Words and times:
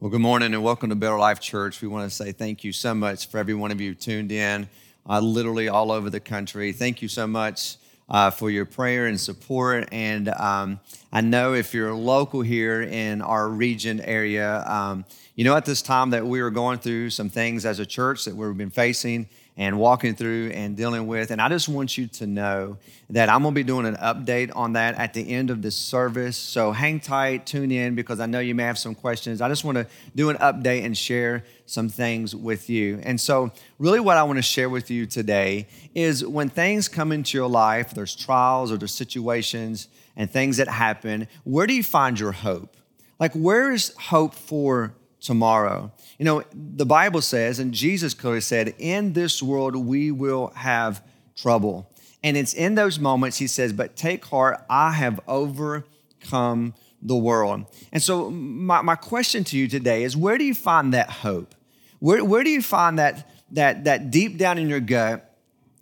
Well, 0.00 0.10
good 0.12 0.20
morning 0.20 0.54
and 0.54 0.62
welcome 0.62 0.90
to 0.90 0.94
Better 0.94 1.18
Life 1.18 1.40
Church. 1.40 1.82
We 1.82 1.88
want 1.88 2.08
to 2.08 2.14
say 2.14 2.30
thank 2.30 2.62
you 2.62 2.72
so 2.72 2.94
much 2.94 3.26
for 3.26 3.38
every 3.38 3.54
one 3.54 3.72
of 3.72 3.80
you 3.80 3.96
tuned 3.96 4.30
in, 4.30 4.68
uh, 5.08 5.18
literally 5.18 5.68
all 5.68 5.90
over 5.90 6.08
the 6.08 6.20
country. 6.20 6.70
Thank 6.70 7.02
you 7.02 7.08
so 7.08 7.26
much 7.26 7.78
uh, 8.08 8.30
for 8.30 8.48
your 8.48 8.64
prayer 8.64 9.06
and 9.06 9.18
support. 9.18 9.88
And 9.90 10.28
um, 10.28 10.78
I 11.12 11.20
know 11.20 11.54
if 11.54 11.74
you're 11.74 11.92
local 11.92 12.42
here 12.42 12.82
in 12.82 13.20
our 13.22 13.48
region 13.48 14.00
area, 14.02 14.64
um, 14.68 15.04
you 15.34 15.42
know 15.42 15.56
at 15.56 15.64
this 15.64 15.82
time 15.82 16.10
that 16.10 16.24
we 16.24 16.38
are 16.42 16.50
going 16.50 16.78
through 16.78 17.10
some 17.10 17.28
things 17.28 17.66
as 17.66 17.80
a 17.80 17.86
church 17.86 18.24
that 18.26 18.36
we've 18.36 18.56
been 18.56 18.70
facing 18.70 19.28
and 19.58 19.76
walking 19.76 20.14
through 20.14 20.50
and 20.54 20.76
dealing 20.76 21.08
with. 21.08 21.32
And 21.32 21.42
I 21.42 21.48
just 21.48 21.68
want 21.68 21.98
you 21.98 22.06
to 22.06 22.28
know 22.28 22.78
that 23.10 23.28
I'm 23.28 23.42
going 23.42 23.52
to 23.52 23.58
be 23.58 23.64
doing 23.64 23.86
an 23.86 23.96
update 23.96 24.52
on 24.54 24.74
that 24.74 24.94
at 24.94 25.14
the 25.14 25.28
end 25.28 25.50
of 25.50 25.62
this 25.62 25.74
service. 25.74 26.36
So 26.36 26.70
hang 26.70 27.00
tight, 27.00 27.44
tune 27.44 27.72
in, 27.72 27.96
because 27.96 28.20
I 28.20 28.26
know 28.26 28.38
you 28.38 28.54
may 28.54 28.62
have 28.62 28.78
some 28.78 28.94
questions. 28.94 29.40
I 29.40 29.48
just 29.48 29.64
want 29.64 29.76
to 29.76 29.86
do 30.14 30.30
an 30.30 30.36
update 30.36 30.84
and 30.84 30.96
share 30.96 31.42
some 31.66 31.88
things 31.88 32.36
with 32.36 32.70
you. 32.70 33.00
And 33.02 33.20
so, 33.20 33.50
really, 33.80 33.98
what 33.98 34.16
I 34.16 34.22
want 34.22 34.38
to 34.38 34.42
share 34.42 34.70
with 34.70 34.92
you 34.92 35.06
today 35.06 35.66
is 35.92 36.24
when 36.24 36.48
things 36.48 36.86
come 36.86 37.10
into 37.10 37.36
your 37.36 37.48
life, 37.48 37.92
there's 37.92 38.14
trials 38.14 38.70
or 38.70 38.76
there's 38.76 38.94
situations 38.94 39.88
and 40.16 40.30
things 40.30 40.58
that 40.58 40.68
happen, 40.68 41.26
where 41.42 41.66
do 41.66 41.74
you 41.74 41.82
find 41.82 42.18
your 42.18 42.32
hope? 42.32 42.76
Like, 43.18 43.32
where 43.32 43.72
is 43.72 43.92
hope 43.98 44.34
for 44.34 44.94
tomorrow? 45.20 45.90
You 46.18 46.24
know, 46.24 46.42
the 46.52 46.86
Bible 46.86 47.22
says, 47.22 47.60
and 47.60 47.72
Jesus 47.72 48.12
clearly 48.12 48.40
said, 48.40 48.74
in 48.78 49.12
this 49.12 49.40
world 49.40 49.76
we 49.76 50.10
will 50.10 50.48
have 50.48 51.02
trouble. 51.36 51.90
And 52.24 52.36
it's 52.36 52.54
in 52.54 52.74
those 52.74 52.98
moments 52.98 53.38
he 53.38 53.46
says, 53.46 53.72
But 53.72 53.96
take 53.96 54.24
heart, 54.24 54.64
I 54.68 54.92
have 54.92 55.20
overcome 55.28 56.74
the 57.00 57.16
world. 57.16 57.66
And 57.92 58.02
so, 58.02 58.30
my, 58.30 58.82
my 58.82 58.96
question 58.96 59.44
to 59.44 59.56
you 59.56 59.68
today 59.68 60.02
is 60.02 60.16
where 60.16 60.36
do 60.36 60.44
you 60.44 60.54
find 60.54 60.94
that 60.94 61.10
hope? 61.10 61.54
Where, 62.00 62.24
where 62.24 62.42
do 62.42 62.50
you 62.50 62.62
find 62.62 62.98
that, 62.98 63.30
that, 63.52 63.84
that 63.84 64.10
deep 64.10 64.36
down 64.36 64.58
in 64.58 64.68
your 64.68 64.80
gut 64.80 65.36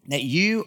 that 0.09 0.23
you 0.23 0.67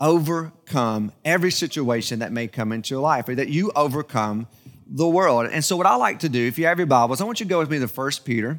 overcome 0.00 1.12
every 1.24 1.50
situation 1.50 2.20
that 2.20 2.32
may 2.32 2.48
come 2.48 2.72
into 2.72 2.94
your 2.94 3.02
life, 3.02 3.28
or 3.28 3.34
that 3.34 3.50
you 3.50 3.70
overcome 3.76 4.46
the 4.86 5.06
world? 5.06 5.50
And 5.52 5.62
so, 5.62 5.76
what 5.76 5.86
I 5.86 5.96
like 5.96 6.20
to 6.20 6.30
do, 6.30 6.46
if 6.46 6.58
you 6.58 6.64
have 6.64 6.78
your 6.78 6.86
Bibles, 6.86 7.20
I 7.20 7.24
want 7.24 7.40
you 7.40 7.46
to 7.46 7.50
go 7.50 7.58
with 7.58 7.70
me 7.70 7.78
to 7.78 7.88
First 7.88 8.24
Peter 8.24 8.58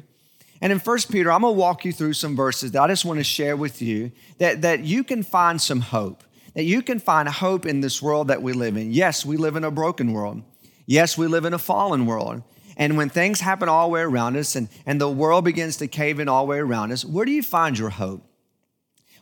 and 0.62 0.72
in 0.72 0.78
1 0.78 0.98
Peter, 1.10 1.32
I'm 1.32 1.40
going 1.40 1.54
to 1.54 1.58
walk 1.58 1.84
you 1.84 1.92
through 1.92 2.12
some 2.12 2.36
verses 2.36 2.70
that 2.70 2.82
I 2.82 2.86
just 2.86 3.04
want 3.04 3.18
to 3.18 3.24
share 3.24 3.56
with 3.56 3.82
you 3.82 4.12
that, 4.38 4.62
that 4.62 4.84
you 4.84 5.02
can 5.02 5.24
find 5.24 5.60
some 5.60 5.80
hope, 5.80 6.22
that 6.54 6.62
you 6.62 6.82
can 6.82 7.00
find 7.00 7.28
hope 7.28 7.66
in 7.66 7.80
this 7.80 8.00
world 8.00 8.28
that 8.28 8.42
we 8.42 8.52
live 8.52 8.76
in. 8.76 8.92
Yes, 8.92 9.26
we 9.26 9.36
live 9.36 9.56
in 9.56 9.64
a 9.64 9.72
broken 9.72 10.12
world. 10.12 10.44
Yes, 10.86 11.18
we 11.18 11.26
live 11.26 11.44
in 11.44 11.52
a 11.52 11.58
fallen 11.58 12.06
world. 12.06 12.44
And 12.76 12.96
when 12.96 13.08
things 13.08 13.40
happen 13.40 13.68
all 13.68 13.88
the 13.88 13.92
way 13.92 14.02
around 14.02 14.36
us 14.36 14.54
and, 14.54 14.68
and 14.86 15.00
the 15.00 15.08
world 15.08 15.44
begins 15.44 15.78
to 15.78 15.88
cave 15.88 16.20
in 16.20 16.28
all 16.28 16.46
the 16.46 16.50
way 16.50 16.58
around 16.58 16.92
us, 16.92 17.04
where 17.04 17.24
do 17.24 17.32
you 17.32 17.42
find 17.42 17.76
your 17.76 17.90
hope? 17.90 18.24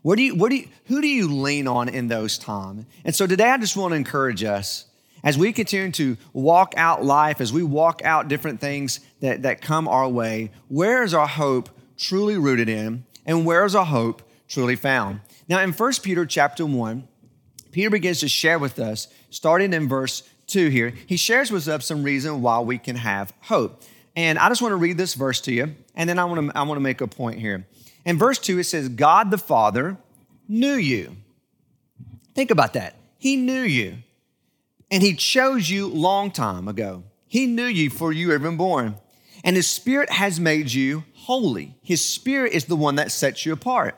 Where 0.03 0.17
do 0.17 0.23
you, 0.23 0.35
where 0.37 0.51
do 0.51 0.57
you, 0.57 0.69
who 0.87 1.01
do 1.01 1.09
you 1.09 1.27
lean 1.27 1.67
on 1.67 1.89
in 1.89 2.09
those 2.09 2.37
times? 2.37 2.85
And 3.03 3.15
so 3.15 3.27
today 3.27 3.49
I 3.49 3.57
just 3.57 3.79
want 3.79 3.93
to 3.93 3.97
encourage 3.97 4.45
us 4.45 4.90
as 5.23 5.37
we 5.37 5.53
continue 5.53 5.93
to 5.93 6.17
walk 6.33 6.75
out 6.77 7.05
life, 7.05 7.41
as 7.41 7.53
we 7.53 7.63
walk 7.63 8.03
out 8.05 8.29
different 8.29 8.61
things 8.61 9.01
that, 9.21 9.43
that 9.43 9.61
come 9.61 9.89
our 9.89 10.09
way, 10.09 10.51
where 10.69 11.03
is 11.03 11.15
our 11.15 11.27
hope 11.27 11.69
truly 11.97 12.39
rooted 12.39 12.69
in? 12.69 13.05
And 13.27 13.45
where 13.45 13.65
is 13.65 13.75
our 13.75 13.85
hope 13.85 14.23
truly 14.49 14.77
found? 14.77 15.21
Now, 15.49 15.61
in 15.61 15.73
1 15.73 15.93
Peter 16.03 16.25
chapter 16.27 16.65
1, 16.65 17.07
Peter 17.71 17.91
begins 17.91 18.21
to 18.21 18.29
share 18.29 18.59
with 18.59 18.79
us, 18.79 19.09
starting 19.31 19.73
in 19.73 19.89
verse 19.89 20.23
2 20.49 20.69
here, 20.69 20.93
he 21.07 21.17
shares 21.17 21.51
with 21.51 21.69
us 21.69 21.87
some 21.87 22.03
reason 22.03 22.43
why 22.43 22.61
we 22.61 22.79
can 22.79 22.97
have 22.97 23.33
hope. 23.43 23.83
And 24.17 24.39
I 24.39 24.49
just 24.49 24.61
want 24.61 24.73
to 24.73 24.77
read 24.77 24.99
this 24.99 25.15
verse 25.15 25.41
to 25.43 25.53
you, 25.53 25.75
and 25.95 26.09
then 26.09 26.19
I 26.19 26.25
want 26.25 26.51
to, 26.51 26.59
I 26.59 26.63
want 26.63 26.77
to 26.77 26.83
make 26.83 27.01
a 27.01 27.07
point 27.07 27.39
here. 27.39 27.67
In 28.05 28.19
verse 28.19 28.39
2, 28.39 28.59
it 28.59 28.65
says, 28.65 28.89
God 28.89 29.31
the 29.31 29.39
Father 29.39 29.97
knew 30.49 30.75
you. 30.75 31.17
Think 32.35 32.51
about 32.51 32.73
that. 32.73 32.97
He 33.19 33.37
knew 33.37 33.61
you. 33.61 33.99
And 34.91 35.03
he 35.03 35.15
chose 35.15 35.71
you 35.71 35.87
long 35.87 36.31
time 36.31 36.67
ago. 36.67 37.05
He 37.27 37.47
knew 37.47 37.65
you 37.65 37.91
before 37.91 38.13
you 38.13 38.29
were 38.29 38.35
even 38.35 38.57
born. 38.57 38.97
And 39.45 39.57
his 39.57 39.69
spirit 39.69 40.11
has 40.11 40.41
made 40.41 40.73
you 40.73 41.05
holy. 41.15 41.77
His 41.83 42.05
spirit 42.05 42.53
is 42.53 42.65
the 42.65 42.77
one 42.77 42.97
that 42.97 43.13
sets 43.13 43.47
you 43.47 43.53
apart. 43.53 43.97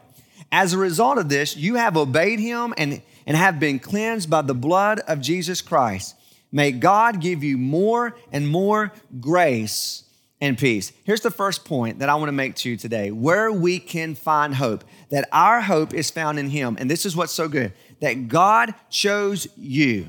As 0.51 0.73
a 0.73 0.79
result 0.79 1.19
of 1.19 1.29
this, 1.29 1.57
you 1.57 1.77
have 1.77 1.97
obeyed 1.97 2.39
him 2.39 2.75
and, 2.77 3.01
and 3.27 3.37
have 3.37 3.59
been 3.59 3.79
cleansed 3.79 4.29
by 4.29 4.43
the 4.43 4.55
blood 4.55 5.01
of 5.09 5.21
Jesus 5.21 5.63
Christ. 5.63 6.15
May 6.53 6.73
God 6.73 7.21
give 7.21 7.43
you 7.43 7.57
more 7.57 8.15
and 8.31 8.47
more 8.47 8.93
grace 9.19 10.05
and 10.43 10.59
peace. 10.59 10.93
Here's 11.05 11.23
the 11.23 11.31
first 11.31 11.65
point 11.65 12.01
that 12.01 12.11
I 12.11 12.17
want 12.17 12.29
to 12.29 12.33
make 12.33 12.57
to 12.57 12.71
you 12.71 12.77
today 12.77 13.11
where 13.11 13.51
we 13.51 13.79
can 13.79 14.15
find 14.15 14.55
hope, 14.55 14.85
that 15.11 15.29
our 15.33 15.63
hope 15.63 15.95
is 15.95 16.11
found 16.11 16.39
in 16.39 16.51
Him. 16.51 16.77
And 16.79 16.91
this 16.91 17.07
is 17.07 17.17
what's 17.17 17.33
so 17.33 17.49
good 17.49 17.73
that 18.01 18.29
God 18.29 18.75
chose 18.91 19.47
you 19.57 20.09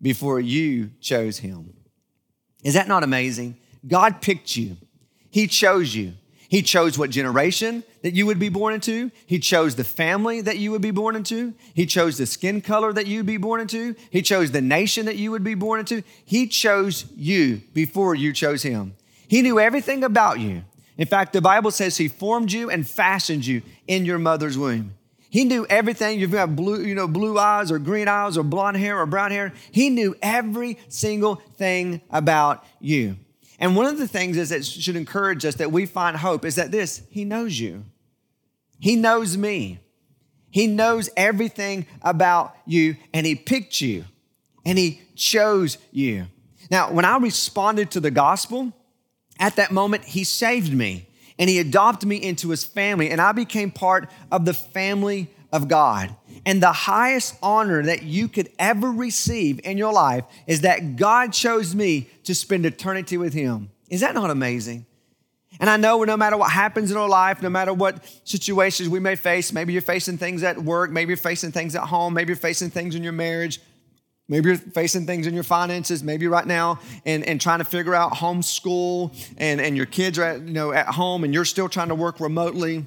before 0.00 0.40
you 0.40 0.90
chose 1.00 1.38
him. 1.38 1.74
Is 2.64 2.74
that 2.74 2.88
not 2.88 3.04
amazing? 3.04 3.56
God 3.86 4.20
picked 4.20 4.56
you, 4.56 4.76
He 5.30 5.46
chose 5.46 5.94
you. 5.94 6.14
He 6.48 6.62
chose 6.62 6.96
what 6.96 7.10
generation 7.10 7.84
that 8.02 8.14
you 8.14 8.24
would 8.24 8.38
be 8.38 8.48
born 8.48 8.72
into. 8.72 9.10
He 9.26 9.38
chose 9.38 9.76
the 9.76 9.84
family 9.84 10.40
that 10.40 10.56
you 10.56 10.70
would 10.70 10.80
be 10.80 10.90
born 10.90 11.14
into. 11.14 11.52
He 11.74 11.84
chose 11.84 12.16
the 12.16 12.24
skin 12.24 12.62
color 12.62 12.90
that 12.94 13.06
you'd 13.06 13.26
be 13.26 13.36
born 13.36 13.60
into. 13.60 13.94
He 14.08 14.22
chose 14.22 14.50
the 14.50 14.62
nation 14.62 15.04
that 15.06 15.16
you 15.16 15.30
would 15.30 15.44
be 15.44 15.54
born 15.54 15.80
into. 15.80 16.02
He 16.24 16.46
chose 16.46 17.04
you 17.14 17.60
before 17.74 18.14
you 18.14 18.32
chose 18.32 18.62
Him. 18.62 18.94
He 19.28 19.42
knew 19.42 19.60
everything 19.60 20.02
about 20.02 20.40
you. 20.40 20.64
In 20.96 21.06
fact, 21.06 21.34
the 21.34 21.42
Bible 21.42 21.70
says 21.70 21.98
He 21.98 22.08
formed 22.08 22.50
you 22.50 22.70
and 22.70 22.88
fashioned 22.88 23.44
you 23.44 23.60
in 23.86 24.06
your 24.06 24.18
mother's 24.18 24.56
womb. 24.56 24.94
He 25.30 25.44
knew 25.44 25.66
everything. 25.68 26.18
You've 26.18 26.32
got 26.32 26.56
blue, 26.56 26.82
you 26.82 26.94
know, 26.94 27.06
blue 27.06 27.38
eyes 27.38 27.70
or 27.70 27.78
green 27.78 28.08
eyes 28.08 28.38
or 28.38 28.42
blonde 28.42 28.78
hair 28.78 28.98
or 28.98 29.06
brown 29.06 29.30
hair. 29.30 29.52
He 29.70 29.90
knew 29.90 30.16
every 30.22 30.78
single 30.88 31.36
thing 31.56 32.00
about 32.10 32.64
you. 32.80 33.16
And 33.58 33.76
one 33.76 33.86
of 33.86 33.98
the 33.98 34.08
things 34.08 34.36
is 34.36 34.50
that 34.50 34.64
should 34.64 34.96
encourage 34.96 35.44
us 35.44 35.56
that 35.56 35.72
we 35.72 35.84
find 35.84 36.16
hope 36.16 36.44
is 36.44 36.54
that 36.54 36.70
this, 36.70 37.02
He 37.10 37.24
knows 37.24 37.58
you. 37.58 37.84
He 38.78 38.96
knows 38.96 39.36
me. 39.36 39.80
He 40.50 40.66
knows 40.66 41.10
everything 41.16 41.86
about 42.00 42.56
you 42.64 42.96
and 43.12 43.26
He 43.26 43.34
picked 43.34 43.80
you 43.80 44.04
and 44.64 44.78
He 44.78 45.02
chose 45.14 45.76
you. 45.90 46.26
Now, 46.70 46.92
when 46.92 47.04
I 47.04 47.18
responded 47.18 47.90
to 47.92 48.00
the 48.00 48.10
gospel, 48.10 48.72
at 49.38 49.56
that 49.56 49.72
moment, 49.72 50.04
He 50.04 50.24
saved 50.24 50.72
me 50.72 51.07
and 51.38 51.48
he 51.48 51.58
adopted 51.58 52.08
me 52.08 52.16
into 52.16 52.50
his 52.50 52.64
family, 52.64 53.10
and 53.10 53.20
I 53.20 53.32
became 53.32 53.70
part 53.70 54.10
of 54.30 54.44
the 54.44 54.54
family 54.54 55.30
of 55.52 55.68
God. 55.68 56.14
And 56.44 56.62
the 56.62 56.72
highest 56.72 57.36
honor 57.42 57.82
that 57.84 58.02
you 58.02 58.28
could 58.28 58.50
ever 58.58 58.90
receive 58.90 59.60
in 59.64 59.78
your 59.78 59.92
life 59.92 60.24
is 60.46 60.62
that 60.62 60.96
God 60.96 61.32
chose 61.32 61.74
me 61.74 62.08
to 62.24 62.34
spend 62.34 62.66
eternity 62.66 63.16
with 63.16 63.34
him. 63.34 63.70
Is 63.88 64.00
that 64.00 64.14
not 64.14 64.30
amazing? 64.30 64.86
And 65.60 65.68
I 65.68 65.76
know 65.76 66.04
no 66.04 66.16
matter 66.16 66.36
what 66.36 66.50
happens 66.50 66.90
in 66.90 66.96
our 66.96 67.08
life, 67.08 67.42
no 67.42 67.48
matter 67.48 67.72
what 67.72 68.04
situations 68.24 68.88
we 68.88 69.00
may 69.00 69.16
face, 69.16 69.52
maybe 69.52 69.72
you're 69.72 69.82
facing 69.82 70.18
things 70.18 70.42
at 70.42 70.58
work, 70.58 70.90
maybe 70.90 71.08
you're 71.08 71.16
facing 71.16 71.50
things 71.50 71.74
at 71.74 71.82
home, 71.82 72.14
maybe 72.14 72.28
you're 72.28 72.36
facing 72.36 72.70
things 72.70 72.94
in 72.94 73.02
your 73.02 73.12
marriage, 73.12 73.60
Maybe 74.28 74.50
you're 74.50 74.58
facing 74.58 75.06
things 75.06 75.26
in 75.26 75.32
your 75.32 75.42
finances, 75.42 76.02
maybe 76.02 76.28
right 76.28 76.46
now, 76.46 76.80
and, 77.06 77.24
and 77.24 77.40
trying 77.40 77.60
to 77.60 77.64
figure 77.64 77.94
out 77.94 78.12
homeschool, 78.12 79.16
and, 79.38 79.58
and 79.58 79.74
your 79.74 79.86
kids 79.86 80.18
are 80.18 80.24
at, 80.24 80.42
you 80.42 80.52
know, 80.52 80.70
at 80.72 80.86
home 80.86 81.24
and 81.24 81.32
you're 81.32 81.46
still 81.46 81.68
trying 81.68 81.88
to 81.88 81.94
work 81.94 82.20
remotely. 82.20 82.84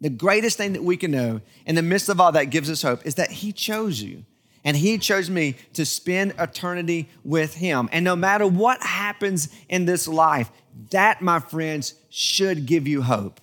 The 0.00 0.08
greatest 0.08 0.56
thing 0.56 0.72
that 0.72 0.82
we 0.82 0.96
can 0.96 1.10
know 1.10 1.42
in 1.66 1.74
the 1.74 1.82
midst 1.82 2.08
of 2.08 2.20
all 2.20 2.32
that 2.32 2.44
gives 2.46 2.70
us 2.70 2.82
hope 2.82 3.06
is 3.06 3.16
that 3.16 3.30
He 3.30 3.52
chose 3.52 4.00
you. 4.00 4.24
And 4.64 4.76
He 4.76 4.96
chose 4.96 5.28
me 5.28 5.56
to 5.74 5.84
spend 5.84 6.34
eternity 6.38 7.10
with 7.22 7.54
Him. 7.54 7.88
And 7.92 8.04
no 8.04 8.16
matter 8.16 8.46
what 8.46 8.82
happens 8.82 9.48
in 9.68 9.84
this 9.84 10.08
life, 10.08 10.50
that, 10.90 11.20
my 11.20 11.38
friends, 11.38 11.94
should 12.08 12.64
give 12.64 12.88
you 12.88 13.02
hope. 13.02 13.40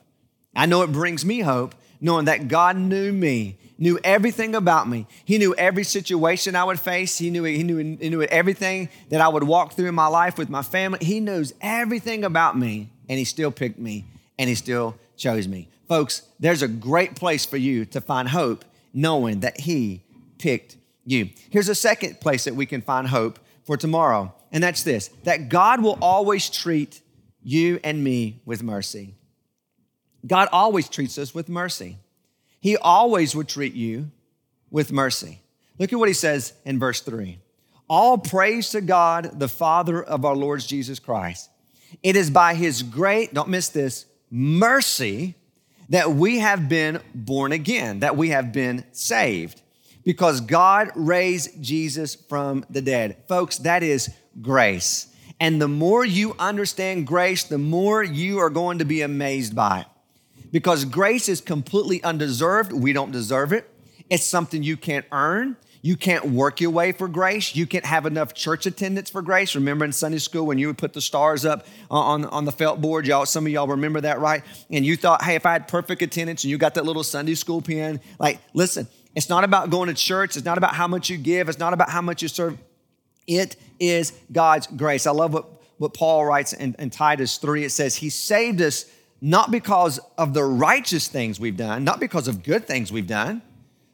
I 0.55 0.65
know 0.65 0.81
it 0.81 0.91
brings 0.91 1.23
me 1.23 1.41
hope 1.41 1.75
knowing 2.01 2.25
that 2.25 2.47
God 2.47 2.75
knew 2.77 3.11
me 3.11 3.58
knew 3.79 3.97
everything 4.03 4.53
about 4.53 4.87
me. 4.87 5.07
He 5.25 5.37
knew 5.37 5.55
every 5.55 5.83
situation 5.83 6.55
I 6.55 6.65
would 6.65 6.79
face. 6.79 7.17
He 7.17 7.29
knew, 7.29 7.43
he, 7.45 7.63
knew, 7.63 7.77
he 7.77 8.09
knew 8.09 8.21
everything 8.23 8.89
that 9.09 9.21
I 9.21 9.29
would 9.29 9.43
walk 9.43 9.73
through 9.73 9.87
in 9.87 9.95
my 9.95 10.07
life 10.07 10.37
with 10.37 10.49
my 10.49 10.61
family. 10.61 10.99
He 11.01 11.19
knows 11.19 11.53
everything 11.61 12.23
about 12.23 12.57
me, 12.57 12.89
and 13.07 13.17
He 13.17 13.25
still 13.25 13.51
picked 13.51 13.79
me, 13.79 14.05
and 14.37 14.49
He 14.49 14.55
still 14.55 14.95
chose 15.15 15.47
me. 15.47 15.69
Folks, 15.87 16.23
there's 16.39 16.61
a 16.61 16.67
great 16.67 17.15
place 17.15 17.45
for 17.45 17.57
you 17.57 17.85
to 17.85 18.01
find 18.01 18.29
hope 18.29 18.65
knowing 18.93 19.39
that 19.39 19.61
He 19.61 20.03
picked 20.37 20.77
you. 21.05 21.29
Here's 21.49 21.69
a 21.69 21.75
second 21.75 22.19
place 22.19 22.43
that 22.43 22.55
we 22.55 22.65
can 22.65 22.81
find 22.81 23.07
hope 23.07 23.39
for 23.63 23.77
tomorrow, 23.77 24.33
and 24.51 24.61
that's 24.61 24.83
this 24.83 25.09
that 25.23 25.49
God 25.49 25.81
will 25.81 25.97
always 26.01 26.49
treat 26.49 27.01
you 27.41 27.79
and 27.83 28.03
me 28.03 28.41
with 28.45 28.61
mercy. 28.61 29.15
God 30.27 30.49
always 30.51 30.89
treats 30.89 31.17
us 31.17 31.33
with 31.33 31.47
mercy. 31.47 31.97
He 32.59 32.77
always 32.77 33.35
would 33.35 33.47
treat 33.47 33.73
you 33.73 34.11
with 34.69 34.91
mercy. 34.91 35.41
Look 35.77 35.93
at 35.93 35.99
what 35.99 36.09
he 36.09 36.13
says 36.13 36.53
in 36.65 36.79
verse 36.79 37.01
3 37.01 37.39
All 37.87 38.17
praise 38.17 38.69
to 38.71 38.81
God, 38.81 39.39
the 39.39 39.47
Father 39.47 40.03
of 40.03 40.25
our 40.25 40.35
Lord 40.35 40.61
Jesus 40.61 40.99
Christ. 40.99 41.49
It 42.03 42.15
is 42.15 42.29
by 42.29 42.53
his 42.53 42.83
great, 42.83 43.33
don't 43.33 43.49
miss 43.49 43.69
this, 43.69 44.05
mercy 44.29 45.35
that 45.89 46.11
we 46.11 46.39
have 46.39 46.69
been 46.69 47.01
born 47.15 47.51
again, 47.51 48.01
that 48.01 48.15
we 48.15 48.29
have 48.29 48.51
been 48.51 48.83
saved 48.91 49.61
because 50.03 50.41
God 50.41 50.91
raised 50.95 51.61
Jesus 51.61 52.15
from 52.15 52.65
the 52.69 52.81
dead. 52.81 53.17
Folks, 53.27 53.57
that 53.59 53.83
is 53.83 54.09
grace. 54.41 55.07
And 55.39 55.61
the 55.61 55.67
more 55.67 56.05
you 56.05 56.35
understand 56.37 57.07
grace, 57.07 57.43
the 57.43 57.57
more 57.57 58.03
you 58.03 58.39
are 58.39 58.49
going 58.49 58.79
to 58.79 58.85
be 58.85 59.01
amazed 59.01 59.55
by 59.55 59.81
it. 59.81 59.87
Because 60.51 60.85
grace 60.85 61.29
is 61.29 61.41
completely 61.41 62.03
undeserved. 62.03 62.71
We 62.71 62.93
don't 62.93 63.11
deserve 63.11 63.53
it. 63.53 63.69
It's 64.09 64.25
something 64.25 64.63
you 64.63 64.77
can't 64.77 65.05
earn. 65.11 65.57
You 65.81 65.95
can't 65.95 66.25
work 66.25 66.59
your 66.59 66.71
way 66.71 66.91
for 66.91 67.07
grace. 67.07 67.55
You 67.55 67.65
can't 67.65 67.85
have 67.85 68.05
enough 68.05 68.33
church 68.33 68.65
attendance 68.65 69.09
for 69.09 69.21
grace. 69.21 69.55
Remember 69.55 69.85
in 69.85 69.93
Sunday 69.93 70.17
school 70.17 70.45
when 70.45 70.57
you 70.57 70.67
would 70.67 70.77
put 70.77 70.93
the 70.93 71.01
stars 71.01 71.45
up 71.45 71.65
on, 71.89 72.25
on 72.25 72.43
the 72.43 72.51
felt 72.51 72.81
board? 72.81 73.07
Y'all, 73.07 73.25
some 73.25 73.45
of 73.45 73.51
y'all 73.51 73.67
remember 73.67 74.01
that, 74.01 74.19
right? 74.19 74.43
And 74.69 74.85
you 74.85 74.97
thought, 74.97 75.23
hey, 75.23 75.35
if 75.35 75.45
I 75.45 75.53
had 75.53 75.67
perfect 75.69 76.01
attendance 76.01 76.43
and 76.43 76.51
you 76.51 76.57
got 76.57 76.73
that 76.73 76.85
little 76.85 77.03
Sunday 77.03 77.35
school 77.35 77.61
pin, 77.61 78.01
like, 78.19 78.39
listen, 78.53 78.87
it's 79.15 79.29
not 79.29 79.43
about 79.45 79.69
going 79.69 79.87
to 79.87 79.93
church. 79.93 80.35
It's 80.35 80.45
not 80.45 80.57
about 80.57 80.75
how 80.75 80.87
much 80.87 81.09
you 81.09 81.17
give. 81.17 81.47
It's 81.47 81.59
not 81.59 81.71
about 81.73 81.89
how 81.89 82.01
much 82.01 82.21
you 82.21 82.27
serve. 82.27 82.57
It 83.25 83.55
is 83.79 84.11
God's 84.31 84.67
grace. 84.67 85.07
I 85.07 85.11
love 85.11 85.33
what, 85.33 85.45
what 85.77 85.93
Paul 85.93 86.25
writes 86.25 86.51
in, 86.51 86.75
in 86.77 86.89
Titus 86.89 87.37
3. 87.37 87.63
It 87.63 87.71
says, 87.71 87.95
He 87.95 88.09
saved 88.09 88.61
us 88.61 88.85
not 89.21 89.51
because 89.51 89.99
of 90.17 90.33
the 90.33 90.43
righteous 90.43 91.07
things 91.07 91.39
we've 91.39 91.57
done, 91.57 91.83
not 91.83 91.99
because 91.99 92.27
of 92.27 92.43
good 92.43 92.65
things 92.65 92.91
we've 92.91 93.07
done, 93.07 93.41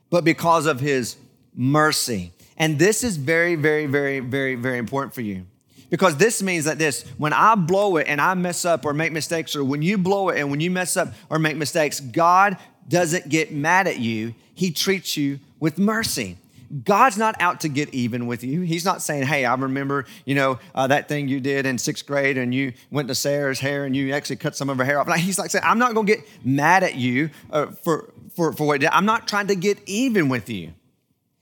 but 0.10 0.24
because 0.24 0.66
of 0.66 0.80
His 0.80 1.18
mercy. 1.56 2.31
And 2.57 2.80
this 2.80 3.04
is 3.04 3.18
very, 3.18 3.56
very, 3.56 3.86
very, 3.86 4.19
very, 4.19 4.56
very 4.56 4.77
important 4.77 5.13
for 5.13 5.22
you. 5.22 5.45
Because 5.89 6.18
this 6.18 6.42
means 6.42 6.66
that 6.66 6.80
this, 6.80 7.04
when 7.18 7.33
I 7.33 7.56
blow 7.56 7.98
it 7.98 8.07
and 8.07 8.19
I 8.19 8.33
mess 8.33 8.66
up 8.66 8.86
or 8.86 8.94
make 8.94 9.12
mistakes, 9.12 9.56
or 9.56 9.63
when 9.63 9.81
you 9.81 9.98
blow 9.98 10.30
it 10.30 10.39
and 10.39 10.50
when 10.50 10.60
you 10.60 10.72
mess 10.72 10.98
up 10.98 11.13
or 11.30 11.39
make 11.39 11.57
mistakes, 11.57 12.00
God 12.00 12.57
doesn't 12.88 13.30
get 13.30 13.54
mad 13.54 13.88
at 13.88 14.00
you. 14.00 14.33
He 14.54 14.71
treats 14.71 15.16
you 15.16 15.39
with 15.60 15.78
mercy. 15.78 16.38
God's 16.84 17.18
not 17.18 17.40
out 17.42 17.62
to 17.62 17.70
get 17.70 17.94
even 17.94 18.28
with 18.28 18.44
you. 18.44 18.62
He's 18.62 18.86
not 18.86 19.02
saying, 19.02 19.24
"Hey, 19.24 19.46
I 19.46 19.54
remember, 19.56 20.06
you 20.26 20.36
know, 20.36 20.60
uh, 20.74 20.88
that 20.88 21.08
thing 21.08 21.28
you 21.28 21.40
did 21.40 21.66
in 21.66 21.78
sixth 21.78 22.06
grade, 22.06 22.38
and 22.38 22.54
you 22.54 22.74
went 22.92 23.08
to 23.08 23.16
Sarah's 23.16 23.60
hair, 23.60 23.86
and 23.86 23.96
you 23.96 24.14
actually 24.14 24.38
cut 24.38 24.56
some 24.56 24.70
of 24.70 24.78
her 24.78 24.86
hair 24.86 25.00
off." 25.00 25.14
he's 25.16 25.40
like 25.40 25.52
saying, 25.52 25.64
"I'm 25.66 25.80
not 25.80 25.94
going 25.94 26.08
to 26.08 26.16
get 26.16 26.26
mad 26.44 26.84
at 26.84 26.96
you 26.96 27.30
uh, 27.52 27.68
for 27.68 28.14
for 28.36 28.54
for 28.54 28.68
what 28.68 28.84
I'm 28.94 29.06
not 29.06 29.28
trying 29.28 29.48
to 29.48 29.56
get 29.56 29.80
even 29.86 30.30
with 30.30 30.50
you." 30.50 30.74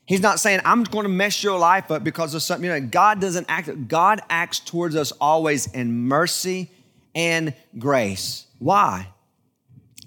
He's 0.06 0.22
not 0.22 0.40
saying, 0.40 0.60
I'm 0.66 0.84
going 0.84 1.04
to 1.04 1.10
mess 1.10 1.44
your 1.44 1.58
life 1.58 1.90
up 1.90 2.04
because 2.04 2.34
of 2.34 2.44
something. 2.44 2.70
You 2.70 2.80
know, 2.80 2.88
God 2.88 3.22
doesn't 3.22 3.46
act, 3.48 3.88
God 3.88 4.22
acts 4.30 4.60
towards 4.60 4.96
us 4.96 5.14
always 5.14 5.68
in 5.68 6.08
mercy 6.08 6.70
and 7.16 7.54
grace. 7.80 8.46
Why? 8.60 9.08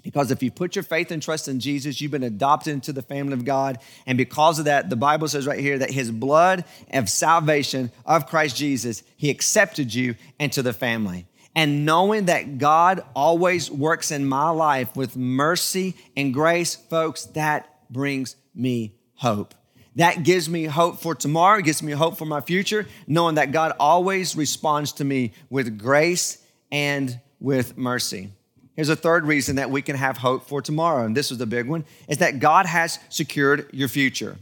Because 0.07 0.31
if 0.31 0.41
you 0.41 0.51
put 0.51 0.73
your 0.73 0.83
faith 0.83 1.11
and 1.11 1.21
trust 1.21 1.49
in 1.49 1.59
Jesus, 1.59 1.99
you've 1.99 2.13
been 2.13 2.23
adopted 2.23 2.71
into 2.71 2.93
the 2.93 3.01
family 3.01 3.33
of 3.33 3.43
God. 3.43 3.77
And 4.05 4.17
because 4.17 4.57
of 4.57 4.63
that, 4.63 4.89
the 4.89 4.95
Bible 4.95 5.27
says 5.27 5.45
right 5.45 5.59
here 5.59 5.77
that 5.79 5.91
his 5.91 6.11
blood 6.11 6.63
of 6.93 7.09
salvation 7.09 7.91
of 8.05 8.25
Christ 8.25 8.55
Jesus, 8.55 9.03
he 9.17 9.29
accepted 9.29 9.93
you 9.93 10.15
into 10.39 10.61
the 10.61 10.71
family. 10.71 11.27
And 11.53 11.85
knowing 11.85 12.27
that 12.27 12.57
God 12.57 13.03
always 13.17 13.69
works 13.69 14.09
in 14.09 14.25
my 14.25 14.47
life 14.47 14.95
with 14.95 15.17
mercy 15.17 15.93
and 16.15 16.33
grace, 16.33 16.73
folks, 16.75 17.25
that 17.25 17.91
brings 17.91 18.37
me 18.55 18.93
hope. 19.15 19.55
That 19.97 20.23
gives 20.23 20.47
me 20.47 20.63
hope 20.63 21.01
for 21.01 21.15
tomorrow, 21.15 21.59
gives 21.59 21.83
me 21.83 21.91
hope 21.91 22.17
for 22.17 22.23
my 22.25 22.39
future, 22.39 22.87
knowing 23.07 23.35
that 23.35 23.51
God 23.51 23.73
always 23.77 24.37
responds 24.37 24.93
to 24.93 25.03
me 25.03 25.33
with 25.49 25.77
grace 25.77 26.37
and 26.71 27.19
with 27.41 27.77
mercy. 27.77 28.31
Here's 28.77 28.89
a 28.89 28.95
third 28.95 29.25
reason 29.25 29.55
that 29.55 29.71
we 29.71 29.81
can 29.81 29.95
have 29.95 30.19
hope 30.19 30.47
for 30.47 30.61
tomorrow, 30.61 31.03
and 31.03 31.17
this 31.17 31.31
is 31.31 31.39
the 31.39 31.47
big 31.47 31.67
one, 31.67 31.83
is 32.07 32.19
that 32.19 32.39
God 32.39 32.67
has 32.67 32.99
secured 33.09 33.67
your 33.73 33.87
future. 33.87 34.37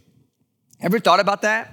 Ever 0.82 1.00
thought 1.00 1.22
about 1.22 1.44
that? 1.44 1.72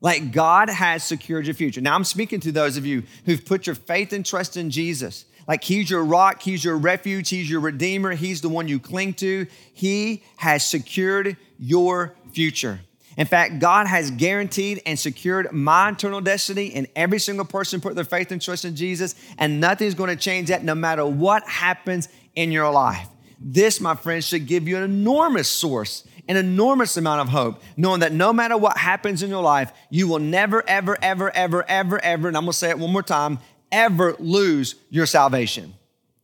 Like 0.00 0.30
God 0.30 0.70
has 0.70 1.02
secured 1.02 1.44
your 1.44 1.54
future. 1.54 1.80
Now 1.80 1.96
I'm 1.96 2.04
speaking 2.04 2.38
to 2.40 2.52
those 2.52 2.76
of 2.76 2.86
you 2.86 3.02
who've 3.24 3.44
put 3.44 3.66
your 3.66 3.74
faith 3.74 4.12
and 4.12 4.24
trust 4.24 4.56
in 4.56 4.70
Jesus. 4.70 5.24
Like 5.48 5.64
he's 5.64 5.90
your 5.90 6.04
rock, 6.04 6.40
he's 6.40 6.64
your 6.64 6.78
refuge, 6.78 7.28
he's 7.28 7.50
your 7.50 7.60
redeemer, 7.60 8.12
he's 8.12 8.42
the 8.42 8.48
one 8.48 8.68
you 8.68 8.78
cling 8.78 9.14
to. 9.14 9.48
He 9.72 10.22
has 10.36 10.64
secured 10.64 11.36
your 11.58 12.14
future. 12.32 12.78
In 13.16 13.26
fact, 13.26 13.58
God 13.58 13.86
has 13.86 14.10
guaranteed 14.10 14.80
and 14.86 14.98
secured 14.98 15.52
my 15.52 15.90
eternal 15.90 16.20
destiny, 16.20 16.72
and 16.74 16.86
every 16.96 17.18
single 17.18 17.44
person 17.44 17.80
put 17.80 17.94
their 17.94 18.04
faith 18.04 18.32
and 18.32 18.40
trust 18.40 18.64
in 18.64 18.74
Jesus, 18.74 19.14
and 19.38 19.60
nothing's 19.60 19.94
going 19.94 20.10
to 20.10 20.16
change 20.16 20.48
that 20.48 20.64
no 20.64 20.74
matter 20.74 21.04
what 21.04 21.46
happens 21.46 22.08
in 22.34 22.52
your 22.52 22.70
life. 22.70 23.08
This, 23.38 23.80
my 23.80 23.94
friends, 23.94 24.26
should 24.26 24.46
give 24.46 24.66
you 24.66 24.76
an 24.76 24.84
enormous 24.84 25.48
source, 25.48 26.06
an 26.28 26.36
enormous 26.36 26.96
amount 26.96 27.20
of 27.20 27.28
hope, 27.28 27.60
knowing 27.76 28.00
that 28.00 28.12
no 28.12 28.32
matter 28.32 28.56
what 28.56 28.78
happens 28.78 29.22
in 29.22 29.28
your 29.28 29.42
life, 29.42 29.72
you 29.90 30.08
will 30.08 30.20
never, 30.20 30.66
ever, 30.66 30.96
ever, 31.02 31.30
ever, 31.34 31.68
ever, 31.68 32.02
ever, 32.02 32.28
and 32.28 32.36
I'm 32.36 32.44
going 32.44 32.52
to 32.52 32.58
say 32.58 32.70
it 32.70 32.78
one 32.78 32.92
more 32.92 33.02
time, 33.02 33.40
ever 33.70 34.14
lose 34.18 34.76
your 34.88 35.06
salvation. 35.06 35.74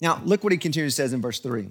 Now, 0.01 0.23
look 0.25 0.45
what 0.45 0.53
he 0.53 0.59
continues 0.59 0.95
says 0.95 1.13
in 1.13 1.21
verse 1.21 1.41
3. 1.41 1.69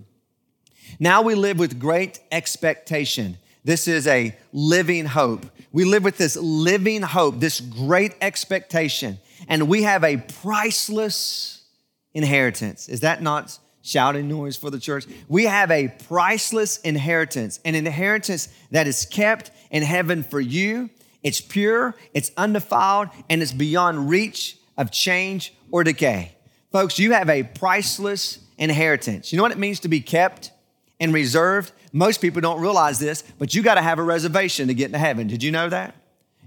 Now 0.99 1.21
we 1.21 1.35
live 1.35 1.59
with 1.59 1.79
great 1.79 2.19
expectation 2.31 3.37
this 3.67 3.89
is 3.89 4.07
a 4.07 4.33
living 4.53 5.05
hope. 5.05 5.45
We 5.73 5.83
live 5.83 6.05
with 6.05 6.17
this 6.17 6.37
living 6.37 7.01
hope, 7.01 7.41
this 7.41 7.59
great 7.59 8.13
expectation, 8.21 9.19
and 9.49 9.67
we 9.67 9.83
have 9.83 10.05
a 10.05 10.23
priceless 10.41 11.65
inheritance. 12.13 12.87
Is 12.87 13.01
that 13.01 13.21
not 13.21 13.59
shouting 13.81 14.29
noise 14.29 14.55
for 14.55 14.69
the 14.69 14.79
church? 14.79 15.03
We 15.27 15.43
have 15.43 15.69
a 15.69 15.89
priceless 16.07 16.77
inheritance, 16.77 17.59
an 17.65 17.75
inheritance 17.75 18.47
that 18.71 18.87
is 18.87 19.05
kept 19.05 19.51
in 19.69 19.83
heaven 19.83 20.23
for 20.23 20.39
you. 20.39 20.89
It's 21.21 21.41
pure, 21.41 21.93
it's 22.13 22.31
undefiled, 22.37 23.09
and 23.29 23.41
it's 23.41 23.51
beyond 23.51 24.09
reach 24.09 24.57
of 24.77 24.91
change 24.91 25.53
or 25.71 25.83
decay. 25.83 26.37
Folks, 26.71 26.99
you 26.99 27.11
have 27.11 27.29
a 27.29 27.43
priceless 27.43 28.39
inheritance. 28.57 29.33
You 29.33 29.35
know 29.35 29.43
what 29.43 29.51
it 29.51 29.57
means 29.57 29.81
to 29.81 29.89
be 29.89 29.99
kept 29.99 30.51
and 30.99 31.13
reserved? 31.13 31.71
Most 31.93 32.21
people 32.21 32.41
don't 32.41 32.61
realize 32.61 32.99
this, 32.99 33.23
but 33.39 33.53
you 33.53 33.63
got 33.63 33.75
to 33.75 33.81
have 33.81 33.99
a 33.99 34.03
reservation 34.03 34.67
to 34.67 34.73
get 34.73 34.87
into 34.87 34.97
heaven. 34.97 35.27
Did 35.27 35.43
you 35.43 35.51
know 35.51 35.69
that? 35.69 35.95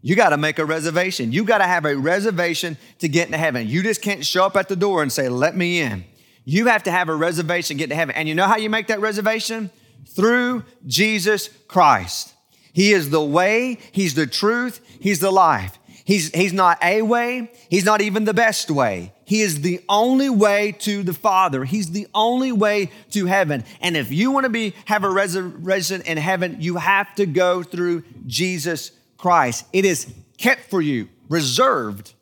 You 0.03 0.17
got 0.17 0.31
to 0.31 0.37
make 0.37 0.59
a 0.59 0.65
reservation. 0.65 1.33
You 1.33 1.45
got 1.45 1.59
to 1.59 1.65
have 1.65 1.85
a 1.85 1.95
reservation 1.95 2.79
to 3.01 3.09
get 3.09 3.27
into 3.27 3.39
heaven. 3.39 3.69
You 3.69 3.83
just 3.83 4.01
can't 4.01 4.25
show 4.25 4.45
up 4.45 4.57
at 4.57 4.69
the 4.69 4.77
door 4.77 5.03
and 5.03 5.13
say, 5.13 5.29
Let 5.29 5.57
me 5.57 5.81
in. 5.81 6.05
You 6.45 6.67
have 6.67 6.83
to 6.85 6.91
have 6.91 7.09
a 7.09 7.15
reservation 7.15 7.77
to 7.77 7.79
get 7.79 7.91
to 7.91 7.95
heaven. 7.95 8.15
And 8.15 8.29
you 8.29 8.35
know 8.35 8.47
how 8.47 8.57
you 8.57 8.71
make 8.71 8.87
that 8.87 9.01
reservation? 9.01 9.71
Through 10.07 10.65
Jesus 10.87 11.49
Christ. 11.69 12.35
He 12.73 12.93
is 12.93 13.11
the 13.11 13.23
way, 13.23 13.79
He's 13.93 14.15
the 14.15 14.27
truth, 14.27 14.81
He's 15.01 15.21
the 15.21 15.31
life. 15.31 15.79
He's, 16.05 16.35
he's 16.35 16.53
not 16.53 16.83
a 16.83 17.03
way, 17.03 17.53
He's 17.69 17.85
not 17.85 18.01
even 18.01 18.25
the 18.25 18.35
best 18.35 18.71
way. 18.71 19.13
He 19.31 19.43
is 19.43 19.61
the 19.61 19.81
only 19.89 20.29
way 20.29 20.73
to 20.81 21.05
the 21.05 21.13
Father. 21.13 21.65
He's 21.65 21.93
the 21.93 22.09
only 22.13 22.51
way 22.51 22.91
to 23.13 23.27
heaven. 23.27 23.63
And 23.81 23.97
if 23.97 24.11
you 24.11 24.33
want 24.33 24.43
to 24.43 24.51
be 24.51 24.75
have 24.87 25.05
a 25.05 25.09
resurrection 25.09 26.03
in 26.03 26.19
heaven, 26.19 26.57
you 26.59 26.79
have 26.79 27.15
to 27.15 27.27
go 27.27 27.63
through 27.63 28.03
Jesus 28.27 28.91
Christ. 29.19 29.67
It 29.73 29.85
is 29.85 30.13
kept 30.37 30.69
for 30.69 30.83
you, 30.83 31.09
reserved. 31.29 32.13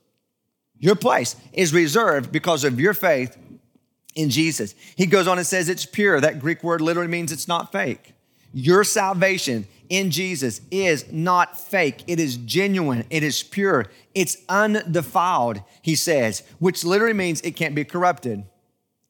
Your 0.81 0.97
place 0.97 1.35
is 1.55 1.73
reserved 1.73 2.31
because 2.31 2.63
of 2.63 2.79
your 2.79 2.93
faith 2.93 3.39
in 4.15 4.29
Jesus. 4.29 4.75
He 4.95 5.07
goes 5.07 5.27
on 5.27 5.39
and 5.39 5.47
says 5.47 5.71
it's 5.71 5.87
pure. 5.87 6.21
That 6.21 6.41
Greek 6.41 6.63
word 6.63 6.83
literally 6.83 7.09
means 7.09 7.33
it's 7.33 7.49
not 7.49 7.73
fake. 7.73 8.13
Your 8.53 8.85
salvation 8.85 9.67
in 9.89 10.11
Jesus 10.11 10.61
is 10.71 11.11
not 11.13 11.59
fake. 11.59 12.05
It 12.07 12.21
is 12.21 12.37
genuine. 12.37 13.05
It 13.11 13.23
is 13.23 13.43
pure. 13.43 13.87
It's 14.15 14.37
undefiled, 14.49 15.63
he 15.83 15.95
says, 15.95 16.43
which 16.59 16.85
literally 16.85 17.15
means 17.15 17.41
it 17.41 17.53
can't 17.53 17.75
be 17.75 17.85
corrupted. 17.85 18.45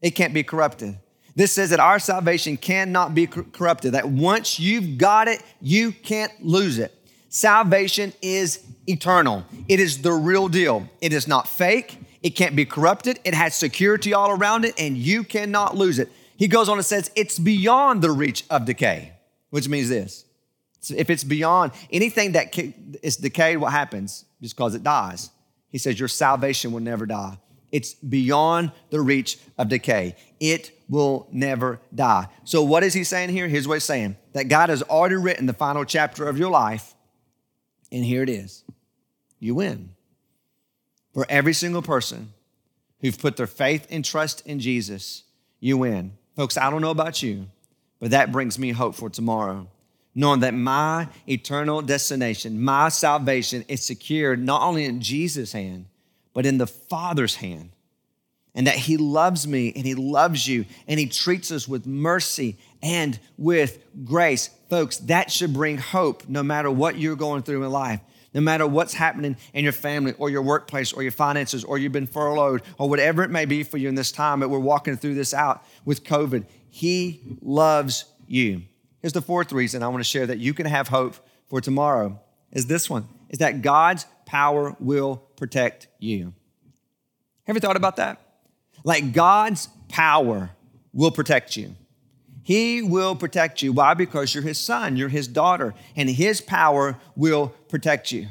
It 0.01 0.13
can't 0.13 0.35
be 0.35 0.43
corrupted. 0.43 0.99
This 1.35 1.53
says 1.53 1.71
that 1.71 1.79
our 1.79 2.01
salvation 2.01 2.57
cannot 2.57 3.15
be 3.15 3.29
corrupted, 3.29 3.93
that 3.93 4.09
once 4.09 4.59
you've 4.59 4.99
got 4.99 5.29
it, 5.29 5.41
you 5.61 5.93
can't 5.93 6.33
lose 6.45 6.81
it. 6.81 6.93
Salvation 7.29 8.13
is 8.21 8.65
eternal, 8.89 9.45
it 9.69 9.79
is 9.79 10.03
the 10.03 10.13
real 10.13 10.49
deal. 10.49 10.89
It 11.01 11.13
is 11.13 11.29
not 11.29 11.47
fake, 11.47 11.99
it 12.25 12.31
can't 12.31 12.57
be 12.57 12.65
corrupted, 12.65 13.21
it 13.25 13.35
has 13.35 13.55
security 13.55 14.13
all 14.13 14.33
around 14.33 14.65
it, 14.65 14.75
and 14.79 14.97
you 14.97 15.23
cannot 15.23 15.77
lose 15.77 16.01
it. 16.01 16.11
He 16.37 16.49
goes 16.49 16.69
on 16.69 16.79
and 16.79 16.85
says 16.85 17.11
it's 17.15 17.39
beyond 17.39 18.03
the 18.03 18.11
reach 18.11 18.45
of 18.51 18.65
decay, 18.65 19.13
which 19.51 19.69
means 19.69 19.89
this 19.89 20.25
if 20.91 21.11
it's 21.11 21.25
beyond 21.25 21.73
anything 21.91 22.33
that 22.33 22.57
is 23.03 23.17
decayed, 23.17 23.59
what 23.59 23.73
happens? 23.73 24.25
Just 24.41 24.57
because 24.57 24.75
it 24.75 24.83
dies. 24.83 25.31
He 25.71 25.79
says, 25.79 25.99
Your 25.99 26.09
salvation 26.09 26.73
will 26.73 26.81
never 26.81 27.07
die. 27.07 27.39
It's 27.71 27.95
beyond 27.95 28.73
the 28.91 29.01
reach 29.01 29.39
of 29.59 29.69
decay. 29.69 30.17
It 30.41 30.71
will 30.89 31.29
never 31.31 31.81
die. 31.95 32.29
So, 32.45 32.63
what 32.63 32.83
is 32.83 32.95
he 32.95 33.05
saying 33.05 33.31
here? 33.31 33.49
Here's 33.49 33.69
what 33.69 33.75
he's 33.75 33.85
saying 33.85 34.17
that 34.33 34.49
God 34.49 34.71
has 34.71 34.83
already 34.83 35.17
written 35.17 35.47
the 35.47 35.53
final 35.53 35.85
chapter 35.85 36.29
of 36.29 36.39
your 36.39 36.51
life, 36.51 36.95
and 37.93 38.05
here 38.05 38.23
it 38.23 38.31
is. 38.31 38.65
You 39.39 39.57
win. 39.57 39.91
For 41.13 41.27
every 41.29 41.53
single 41.53 41.83
person 41.83 42.33
who've 43.01 43.19
put 43.19 43.37
their 43.37 43.47
faith 43.47 43.87
and 43.91 44.05
trust 44.05 44.47
in 44.47 44.61
Jesus, 44.61 45.25
you 45.61 45.79
win. 45.79 46.13
Folks, 46.37 46.57
I 46.57 46.71
don't 46.71 46.81
know 46.81 46.91
about 46.91 47.23
you, 47.23 47.47
but 48.01 48.11
that 48.11 48.33
brings 48.33 48.59
me 48.59 48.71
hope 48.71 48.95
for 48.95 49.11
tomorrow. 49.11 49.69
Knowing 50.15 50.41
that 50.41 50.55
my 50.55 51.09
eternal 51.29 51.81
destination, 51.83 52.63
my 52.63 52.89
salvation 52.89 53.65
is 53.69 53.85
secured 53.85 54.43
not 54.43 54.63
only 54.63 54.85
in 54.85 55.01
Jesus' 55.01 55.53
hand, 55.53 55.87
but 56.33 56.47
in 56.47 56.59
the 56.59 56.67
Father's 56.67 57.37
hand. 57.37 57.71
And 58.55 58.67
that 58.67 58.75
He 58.75 58.97
loves 58.97 59.47
me 59.47 59.73
and 59.77 59.87
He 59.87 59.95
loves 59.95 60.49
you 60.49 60.65
and 60.89 60.99
He 60.99 61.07
treats 61.07 61.53
us 61.53 61.69
with 61.69 61.87
mercy 61.87 62.57
and 62.83 63.19
with 63.37 63.79
grace. 64.05 64.51
Folks, 64.69 64.97
that 64.99 65.31
should 65.31 65.53
bring 65.53 65.79
hope 65.79 66.29
no 66.29 66.43
matter 66.43 66.71
what 66.71 66.99
you're 66.99 67.17
going 67.17 67.43
through 67.43 67.63
in 67.63 67.71
life 67.71 68.01
no 68.35 68.41
matter 68.41 68.67
what's 68.67 68.95
happening 68.95 69.37
in 69.55 69.65
your 69.65 69.73
family 69.73 70.15
or 70.19 70.31
your 70.31 70.43
workplace 70.43 70.93
or 70.93 71.03
your 71.03 71.13
finances 71.13 71.65
or 71.65 71.79
you've 71.79 71.93
been 71.93 72.07
furloughed 72.07 72.63
or 72.79 72.89
whatever 72.89 73.23
it 73.23 73.31
may 73.31 73.45
be 73.45 73.63
for 73.63 73.79
you 73.79 73.89
in 73.89 73.95
this 73.95 74.13
time 74.13 74.41
that 74.41 74.49
we're 74.49 74.59
walking 74.59 74.97
through 74.97 75.15
this 75.15 75.33
out 75.33 75.65
with 75.85 76.05
COVID. 76.05 76.45
He 76.71 77.21
loves 77.41 78.05
you. 78.27 78.63
Here's 79.01 79.13
the 79.13 79.23
fourth 79.23 79.53
reason 79.53 79.83
I 79.83 79.89
want 79.89 80.01
to 80.01 80.09
share 80.09 80.27
that 80.27 80.39
you 80.39 80.55
can 80.55 80.67
have 80.67 80.89
hope 80.89 81.17
for 81.47 81.61
tomorrow 81.61 82.21
is 82.53 82.67
this 82.67 82.89
one 82.89 83.09
is 83.29 83.39
that 83.39 83.63
God's 83.63 84.07
power 84.27 84.77
will 84.81 85.17
protect 85.37 85.89
you. 85.99 86.35
Have 87.45 87.57
you 87.57 87.61
thought 87.61 87.77
about 87.77 87.97
that? 87.97 88.21
Like 88.85 89.13
God's 89.13 89.69
power 89.89 90.51
will 90.93 91.11
protect 91.11 91.57
you. 91.57 91.75
He 92.43 92.83
will 92.83 93.15
protect 93.15 93.61
you. 93.61 93.73
Why? 93.73 93.93
Because 93.95 94.35
you're 94.35 94.43
his 94.43 94.59
son, 94.59 94.97
you're 94.97 95.11
his 95.11 95.29
daughter, 95.29 95.75
and 95.97 96.09
his 96.09 96.41
power 96.41 96.99
will 97.15 97.49
protect 97.69 98.11
you. 98.11 98.29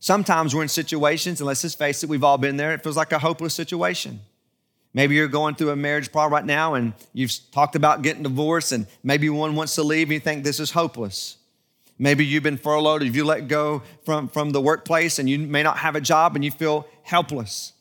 Sometimes 0.00 0.54
we're 0.54 0.62
in 0.62 0.68
situations, 0.68 1.40
and 1.40 1.46
let's 1.46 1.62
just 1.62 1.78
face 1.78 2.02
it, 2.02 2.08
we've 2.08 2.24
all 2.24 2.38
been 2.38 2.56
there, 2.56 2.72
it 2.72 2.82
feels 2.82 2.96
like 2.96 3.12
a 3.12 3.18
hopeless 3.18 3.52
situation. 3.52 4.20
Maybe 4.98 5.14
you're 5.14 5.28
going 5.28 5.54
through 5.54 5.70
a 5.70 5.76
marriage 5.76 6.10
problem 6.10 6.32
right 6.32 6.44
now 6.44 6.74
and 6.74 6.92
you've 7.12 7.30
talked 7.52 7.76
about 7.76 8.02
getting 8.02 8.24
divorced, 8.24 8.72
and 8.72 8.88
maybe 9.04 9.30
one 9.30 9.54
wants 9.54 9.76
to 9.76 9.84
leave 9.84 10.08
and 10.08 10.14
you 10.14 10.18
think 10.18 10.42
this 10.42 10.58
is 10.58 10.72
hopeless. 10.72 11.36
Maybe 12.00 12.26
you've 12.26 12.42
been 12.42 12.56
furloughed, 12.56 13.04
if 13.04 13.14
you 13.14 13.24
let 13.24 13.46
go 13.46 13.84
from, 14.04 14.26
from 14.26 14.50
the 14.50 14.60
workplace 14.60 15.20
and 15.20 15.30
you 15.30 15.38
may 15.38 15.62
not 15.62 15.78
have 15.78 15.94
a 15.94 16.00
job 16.00 16.34
and 16.34 16.44
you 16.44 16.50
feel 16.50 16.84
helpless. 17.04 17.74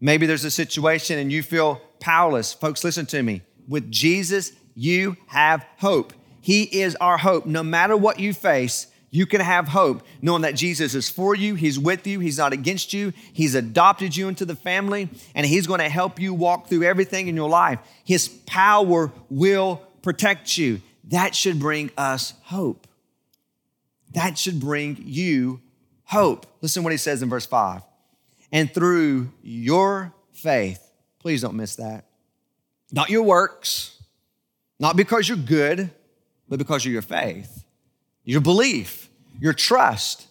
Maybe 0.00 0.24
there's 0.24 0.44
a 0.44 0.52
situation 0.52 1.18
and 1.18 1.32
you 1.32 1.42
feel 1.42 1.82
powerless. 1.98 2.52
Folks, 2.52 2.84
listen 2.84 3.06
to 3.06 3.24
me. 3.24 3.42
With 3.66 3.90
Jesus, 3.90 4.52
you 4.76 5.16
have 5.26 5.66
hope. 5.78 6.12
He 6.40 6.62
is 6.62 6.94
our 7.00 7.18
hope. 7.18 7.44
No 7.44 7.64
matter 7.64 7.96
what 7.96 8.20
you 8.20 8.32
face, 8.32 8.86
you 9.14 9.26
can 9.26 9.42
have 9.42 9.68
hope 9.68 10.02
knowing 10.22 10.40
that 10.40 10.56
Jesus 10.56 10.94
is 10.94 11.10
for 11.10 11.34
you, 11.36 11.54
He's 11.54 11.78
with 11.78 12.06
you, 12.06 12.18
He's 12.18 12.38
not 12.38 12.54
against 12.54 12.94
you, 12.94 13.12
He's 13.32 13.54
adopted 13.54 14.16
you 14.16 14.26
into 14.26 14.46
the 14.46 14.56
family, 14.56 15.10
and 15.34 15.46
He's 15.46 15.66
going 15.66 15.80
to 15.80 15.88
help 15.88 16.18
you 16.18 16.32
walk 16.32 16.66
through 16.66 16.82
everything 16.82 17.28
in 17.28 17.36
your 17.36 17.50
life. 17.50 17.78
His 18.04 18.28
power 18.28 19.12
will 19.28 19.82
protect 20.00 20.56
you. 20.56 20.80
That 21.04 21.34
should 21.34 21.60
bring 21.60 21.90
us 21.96 22.32
hope. 22.44 22.88
That 24.14 24.38
should 24.38 24.58
bring 24.58 24.96
you 25.04 25.60
hope. 26.04 26.46
Listen 26.62 26.82
what 26.82 26.92
He 26.92 26.96
says 26.96 27.22
in 27.22 27.28
verse 27.28 27.46
5. 27.46 27.82
And 28.50 28.72
through 28.72 29.30
your 29.42 30.14
faith, 30.32 30.90
please 31.18 31.42
don't 31.42 31.54
miss 31.54 31.76
that, 31.76 32.06
not 32.90 33.10
your 33.10 33.22
works, 33.22 34.02
not 34.80 34.96
because 34.96 35.28
you're 35.28 35.36
good, 35.36 35.90
but 36.48 36.58
because 36.58 36.86
of 36.86 36.92
your 36.92 37.02
faith, 37.02 37.61
your 38.24 38.40
belief, 38.40 39.08
your 39.40 39.52
trust. 39.52 40.28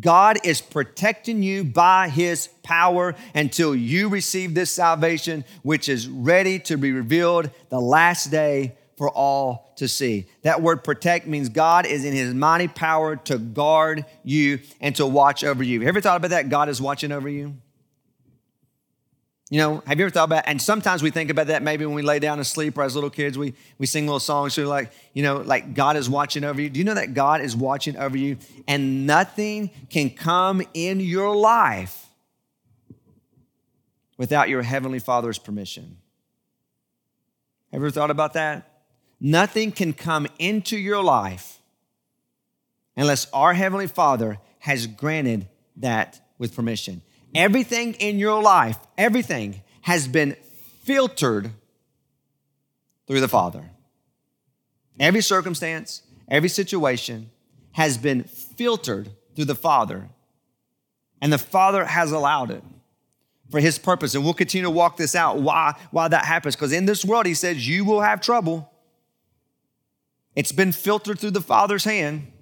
God 0.00 0.38
is 0.44 0.60
protecting 0.60 1.42
you 1.42 1.64
by 1.64 2.08
his 2.08 2.48
power 2.62 3.14
until 3.34 3.74
you 3.74 4.08
receive 4.08 4.54
this 4.54 4.70
salvation, 4.70 5.44
which 5.62 5.88
is 5.88 6.08
ready 6.08 6.58
to 6.60 6.78
be 6.78 6.92
revealed 6.92 7.50
the 7.68 7.80
last 7.80 8.30
day 8.30 8.74
for 8.96 9.10
all 9.10 9.72
to 9.76 9.88
see. 9.88 10.26
That 10.42 10.62
word 10.62 10.84
protect 10.84 11.26
means 11.26 11.48
God 11.48 11.86
is 11.86 12.04
in 12.04 12.12
his 12.12 12.32
mighty 12.32 12.68
power 12.68 13.16
to 13.16 13.36
guard 13.38 14.06
you 14.22 14.60
and 14.80 14.96
to 14.96 15.06
watch 15.06 15.44
over 15.44 15.62
you. 15.62 15.80
Have 15.80 15.82
you 15.82 15.88
ever 15.88 16.00
thought 16.00 16.16
about 16.16 16.30
that? 16.30 16.48
God 16.48 16.68
is 16.68 16.80
watching 16.80 17.12
over 17.12 17.28
you? 17.28 17.56
You 19.52 19.58
know, 19.58 19.82
have 19.86 19.98
you 19.98 20.06
ever 20.06 20.10
thought 20.10 20.24
about, 20.24 20.44
and 20.46 20.62
sometimes 20.62 21.02
we 21.02 21.10
think 21.10 21.28
about 21.28 21.48
that 21.48 21.62
maybe 21.62 21.84
when 21.84 21.94
we 21.94 22.00
lay 22.00 22.18
down 22.18 22.38
to 22.38 22.44
sleep 22.44 22.78
or 22.78 22.84
as 22.84 22.94
little 22.94 23.10
kids, 23.10 23.36
we, 23.36 23.52
we 23.76 23.84
sing 23.84 24.06
little 24.06 24.18
songs. 24.18 24.54
So 24.54 24.66
like, 24.66 24.90
you 25.12 25.22
know, 25.22 25.42
like 25.42 25.74
God 25.74 25.98
is 25.98 26.08
watching 26.08 26.42
over 26.42 26.58
you. 26.58 26.70
Do 26.70 26.78
you 26.78 26.84
know 26.84 26.94
that 26.94 27.12
God 27.12 27.42
is 27.42 27.54
watching 27.54 27.98
over 27.98 28.16
you 28.16 28.38
and 28.66 29.06
nothing 29.06 29.70
can 29.90 30.08
come 30.08 30.62
in 30.72 31.00
your 31.00 31.36
life 31.36 32.06
without 34.16 34.48
your 34.48 34.62
Heavenly 34.62 35.00
Father's 35.00 35.38
permission? 35.38 35.98
Have 37.72 37.82
you 37.82 37.86
ever 37.86 37.90
thought 37.90 38.10
about 38.10 38.32
that? 38.32 38.84
Nothing 39.20 39.70
can 39.70 39.92
come 39.92 40.26
into 40.38 40.78
your 40.78 41.04
life 41.04 41.60
unless 42.96 43.30
our 43.34 43.52
Heavenly 43.52 43.86
Father 43.86 44.38
has 44.60 44.86
granted 44.86 45.46
that 45.76 46.22
with 46.38 46.56
permission. 46.56 47.02
Everything 47.34 47.94
in 47.94 48.18
your 48.18 48.42
life, 48.42 48.78
everything 48.98 49.62
has 49.82 50.06
been 50.06 50.36
filtered 50.82 51.50
through 53.06 53.20
the 53.20 53.28
Father. 53.28 53.70
Every 55.00 55.22
circumstance, 55.22 56.02
every 56.28 56.48
situation 56.48 57.30
has 57.72 57.96
been 57.96 58.24
filtered 58.24 59.10
through 59.34 59.46
the 59.46 59.54
Father. 59.54 60.08
And 61.20 61.32
the 61.32 61.38
Father 61.38 61.84
has 61.84 62.12
allowed 62.12 62.50
it 62.50 62.62
for 63.50 63.60
His 63.60 63.78
purpose. 63.78 64.14
And 64.14 64.24
we'll 64.24 64.34
continue 64.34 64.64
to 64.64 64.70
walk 64.70 64.96
this 64.96 65.14
out 65.14 65.38
why, 65.38 65.74
why 65.90 66.08
that 66.08 66.24
happens. 66.24 66.54
Because 66.54 66.72
in 66.72 66.86
this 66.86 67.04
world, 67.04 67.26
He 67.26 67.34
says, 67.34 67.66
you 67.66 67.84
will 67.84 68.00
have 68.02 68.20
trouble. 68.20 68.70
It's 70.34 70.52
been 70.52 70.72
filtered 70.72 71.18
through 71.18 71.30
the 71.30 71.40
Father's 71.40 71.84
hand. 71.84 72.32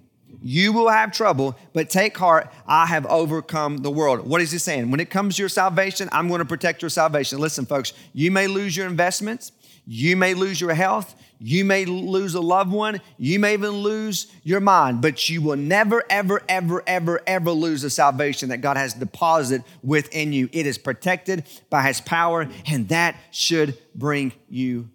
You 0.41 0.73
will 0.73 0.89
have 0.89 1.11
trouble, 1.11 1.55
but 1.71 1.89
take 1.89 2.17
heart, 2.17 2.51
I 2.65 2.87
have 2.87 3.05
overcome 3.05 3.77
the 3.77 3.91
world. 3.91 4.27
What 4.27 4.41
is 4.41 4.51
he 4.51 4.57
saying? 4.57 4.89
When 4.89 4.99
it 4.99 5.11
comes 5.11 5.35
to 5.35 5.41
your 5.43 5.49
salvation, 5.49 6.09
I'm 6.11 6.27
going 6.27 6.39
to 6.39 6.45
protect 6.45 6.81
your 6.81 6.89
salvation. 6.89 7.39
Listen, 7.39 7.65
folks, 7.65 7.93
you 8.13 8.31
may 8.31 8.47
lose 8.47 8.75
your 8.75 8.87
investments, 8.87 9.51
you 9.85 10.15
may 10.17 10.33
lose 10.33 10.59
your 10.59 10.73
health, 10.73 11.15
you 11.39 11.63
may 11.63 11.85
lose 11.85 12.33
a 12.33 12.41
loved 12.41 12.71
one, 12.71 13.01
you 13.17 13.39
may 13.39 13.53
even 13.53 13.69
lose 13.69 14.31
your 14.43 14.59
mind, 14.59 15.01
but 15.01 15.29
you 15.29 15.41
will 15.41 15.57
never, 15.57 16.03
ever, 16.09 16.41
ever, 16.49 16.83
ever, 16.87 17.21
ever 17.27 17.51
lose 17.51 17.83
the 17.83 17.89
salvation 17.89 18.49
that 18.49 18.61
God 18.61 18.77
has 18.77 18.93
deposited 18.93 19.63
within 19.83 20.33
you. 20.33 20.49
It 20.51 20.65
is 20.65 20.77
protected 20.77 21.45
by 21.69 21.83
his 21.83 22.01
power, 22.01 22.47
and 22.65 22.89
that 22.89 23.15
should 23.31 23.77
bring 23.93 24.33
you 24.49 24.89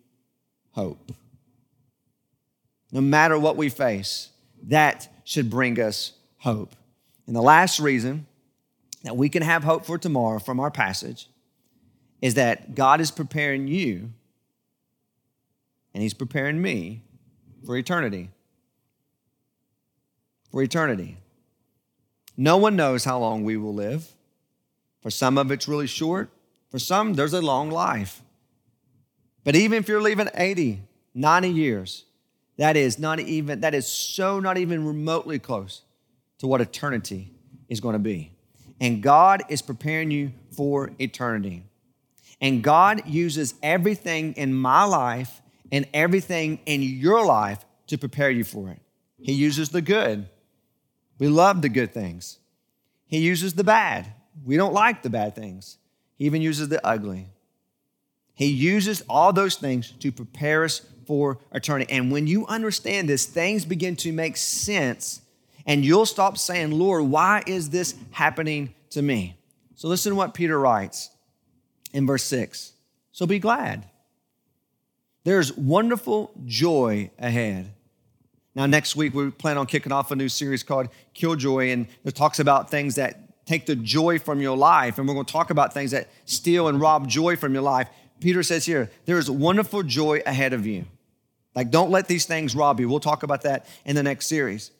hope. 0.72 1.12
No 2.90 3.00
matter 3.00 3.38
what 3.38 3.56
we 3.56 3.68
face, 3.68 4.30
that 4.64 5.08
should 5.26 5.50
bring 5.50 5.78
us 5.80 6.12
hope. 6.38 6.76
And 7.26 7.34
the 7.34 7.42
last 7.42 7.80
reason 7.80 8.26
that 9.02 9.16
we 9.16 9.28
can 9.28 9.42
have 9.42 9.64
hope 9.64 9.84
for 9.84 9.98
tomorrow 9.98 10.38
from 10.38 10.60
our 10.60 10.70
passage 10.70 11.28
is 12.22 12.34
that 12.34 12.76
God 12.76 13.00
is 13.00 13.10
preparing 13.10 13.66
you 13.66 14.12
and 15.92 16.02
He's 16.02 16.14
preparing 16.14 16.62
me 16.62 17.02
for 17.64 17.76
eternity. 17.76 18.30
For 20.52 20.62
eternity. 20.62 21.16
No 22.36 22.56
one 22.56 22.76
knows 22.76 23.04
how 23.04 23.18
long 23.18 23.42
we 23.42 23.56
will 23.56 23.74
live. 23.74 24.12
For 25.02 25.10
some 25.10 25.38
of 25.38 25.50
it's 25.50 25.66
really 25.66 25.88
short, 25.88 26.30
for 26.70 26.78
some, 26.78 27.14
there's 27.14 27.32
a 27.32 27.40
long 27.40 27.70
life. 27.70 28.22
But 29.42 29.56
even 29.56 29.78
if 29.78 29.88
you're 29.88 30.00
living 30.00 30.28
80, 30.34 30.82
90 31.14 31.48
years, 31.48 32.04
that 32.56 32.76
is 32.76 32.98
not 32.98 33.20
even, 33.20 33.60
that 33.60 33.74
is 33.74 33.86
so 33.86 34.40
not 34.40 34.58
even 34.58 34.86
remotely 34.86 35.38
close 35.38 35.82
to 36.38 36.46
what 36.46 36.60
eternity 36.60 37.32
is 37.68 37.80
going 37.80 37.94
to 37.94 37.98
be. 37.98 38.32
And 38.80 39.02
God 39.02 39.42
is 39.48 39.62
preparing 39.62 40.10
you 40.10 40.32
for 40.54 40.90
eternity. 40.98 41.64
And 42.40 42.62
God 42.62 43.06
uses 43.06 43.54
everything 43.62 44.34
in 44.34 44.52
my 44.52 44.84
life 44.84 45.40
and 45.72 45.86
everything 45.94 46.60
in 46.66 46.82
your 46.82 47.24
life 47.24 47.64
to 47.86 47.98
prepare 47.98 48.30
you 48.30 48.44
for 48.44 48.70
it. 48.70 48.80
He 49.18 49.32
uses 49.32 49.70
the 49.70 49.80
good. 49.80 50.28
We 51.18 51.28
love 51.28 51.62
the 51.62 51.68
good 51.68 51.92
things. 51.92 52.38
He 53.06 53.18
uses 53.18 53.54
the 53.54 53.64
bad. 53.64 54.12
We 54.44 54.56
don't 54.56 54.74
like 54.74 55.02
the 55.02 55.10
bad 55.10 55.34
things. 55.34 55.78
He 56.16 56.26
even 56.26 56.42
uses 56.42 56.68
the 56.68 56.84
ugly. 56.86 57.28
He 58.34 58.46
uses 58.46 59.02
all 59.08 59.32
those 59.32 59.56
things 59.56 59.92
to 60.00 60.12
prepare 60.12 60.64
us 60.64 60.82
for 61.06 61.38
eternity. 61.52 61.92
And 61.92 62.10
when 62.10 62.26
you 62.26 62.46
understand 62.46 63.08
this, 63.08 63.26
things 63.26 63.64
begin 63.64 63.96
to 63.96 64.12
make 64.12 64.36
sense, 64.36 65.22
and 65.66 65.84
you'll 65.84 66.06
stop 66.06 66.38
saying, 66.38 66.72
Lord, 66.72 67.04
why 67.04 67.42
is 67.46 67.70
this 67.70 67.94
happening 68.10 68.74
to 68.90 69.02
me? 69.02 69.36
So 69.74 69.88
listen 69.88 70.10
to 70.10 70.16
what 70.16 70.34
Peter 70.34 70.58
writes 70.58 71.10
in 71.92 72.06
verse 72.06 72.24
6. 72.24 72.72
So 73.12 73.26
be 73.26 73.38
glad. 73.38 73.86
There's 75.24 75.52
wonderful 75.56 76.32
joy 76.44 77.10
ahead. 77.18 77.72
Now, 78.54 78.66
next 78.66 78.96
week, 78.96 79.12
we 79.12 79.30
plan 79.30 79.58
on 79.58 79.66
kicking 79.66 79.92
off 79.92 80.10
a 80.10 80.16
new 80.16 80.28
series 80.28 80.62
called 80.62 80.88
Killjoy, 81.14 81.72
and 81.72 81.88
it 82.04 82.14
talks 82.14 82.38
about 82.38 82.70
things 82.70 82.94
that 82.94 83.44
take 83.44 83.66
the 83.66 83.76
joy 83.76 84.18
from 84.18 84.40
your 84.40 84.56
life. 84.56 84.98
And 84.98 85.06
we're 85.06 85.14
going 85.14 85.26
to 85.26 85.32
talk 85.32 85.50
about 85.50 85.74
things 85.74 85.90
that 85.90 86.08
steal 86.24 86.68
and 86.68 86.80
rob 86.80 87.06
joy 87.08 87.36
from 87.36 87.52
your 87.52 87.62
life. 87.62 87.88
Peter 88.20 88.42
says 88.42 88.64
here, 88.64 88.90
there 89.04 89.18
is 89.18 89.30
wonderful 89.30 89.82
joy 89.82 90.22
ahead 90.24 90.52
of 90.52 90.66
you. 90.66 90.86
Like, 91.56 91.70
don't 91.70 91.90
let 91.90 92.06
these 92.06 92.26
things 92.26 92.54
rob 92.54 92.78
you. 92.78 92.88
We'll 92.88 93.00
talk 93.00 93.22
about 93.22 93.42
that 93.42 93.66
in 93.86 93.96
the 93.96 94.02
next 94.02 94.26
series. 94.26 94.70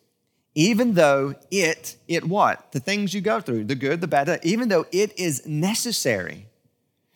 Even 0.54 0.92
though 0.94 1.34
it, 1.50 1.96
it 2.06 2.24
what? 2.24 2.70
The 2.72 2.80
things 2.80 3.14
you 3.14 3.22
go 3.22 3.40
through, 3.40 3.64
the 3.64 3.74
good, 3.74 4.02
the 4.02 4.06
bad, 4.06 4.40
even 4.42 4.68
though 4.68 4.86
it 4.92 5.18
is 5.18 5.46
necessary 5.46 6.46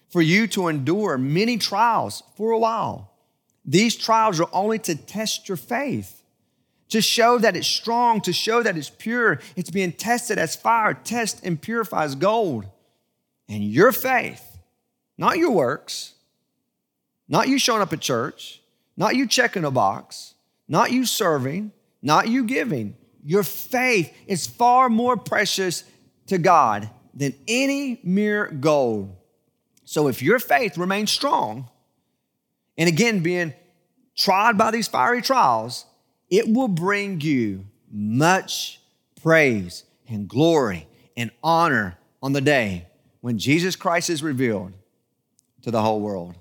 for 0.09 0.23
you 0.23 0.47
to 0.49 0.69
endure 0.69 1.19
many 1.19 1.59
trials 1.59 2.23
for 2.37 2.50
a 2.50 2.59
while. 2.59 3.12
These 3.64 3.97
trials 3.97 4.40
are 4.40 4.49
only 4.52 4.79
to 4.81 4.97
test 4.97 5.49
your 5.49 5.57
faith, 5.57 6.23
to 6.88 7.02
show 7.02 7.38
that 7.38 7.55
it's 7.55 7.69
strong, 7.69 8.21
to 8.23 8.33
show 8.33 8.62
that 8.62 8.76
it's 8.76 8.90
pure. 8.90 9.40
It's 9.57 9.71
being 9.71 9.93
tested 9.93 10.38
as 10.38 10.57
fire 10.57 10.95
tests 10.95 11.40
and 11.45 11.61
purifies 11.61 12.14
gold. 12.14 12.67
And 13.49 13.62
your 13.62 13.93
faith, 13.93 14.59
not 15.19 15.37
your 15.37 15.50
works, 15.50 16.14
not 17.29 17.49
you 17.49 17.59
showing 17.59 17.83
up 17.83 17.93
at 17.93 18.00
church, 18.00 18.60
not 19.00 19.16
you 19.16 19.26
checking 19.26 19.64
a 19.64 19.71
box, 19.71 20.35
not 20.69 20.92
you 20.92 21.07
serving, 21.07 21.73
not 22.02 22.28
you 22.28 22.45
giving. 22.45 22.95
Your 23.25 23.42
faith 23.42 24.14
is 24.26 24.47
far 24.47 24.90
more 24.90 25.16
precious 25.16 25.85
to 26.26 26.37
God 26.37 26.90
than 27.14 27.33
any 27.49 27.99
mere 28.04 28.49
gold. 28.49 29.16
So 29.87 30.09
if 30.09 30.21
your 30.21 30.38
faith 30.38 30.76
remains 30.76 31.11
strong, 31.11 31.71
and 32.76 32.90
again, 32.90 33.21
being 33.21 33.54
tried 34.19 34.59
by 34.59 34.71
these 34.71 34.87
fiery 34.87 35.23
trials, 35.23 35.87
it 36.28 36.47
will 36.47 36.69
bring 36.69 37.23
you 37.23 37.64
much 37.90 38.83
praise 39.23 39.85
and 40.11 40.28
glory 40.28 40.87
and 41.16 41.30
honor 41.42 41.97
on 42.23 42.35
the 42.35 42.42
day 42.42 42.87
when 43.23 43.38
Jesus 43.38 43.76
Christ 43.76 44.11
is 44.11 44.23
revealed 44.23 44.75
to 45.62 45.71
the 45.71 45.80
whole 45.80 46.00
world. 46.00 46.35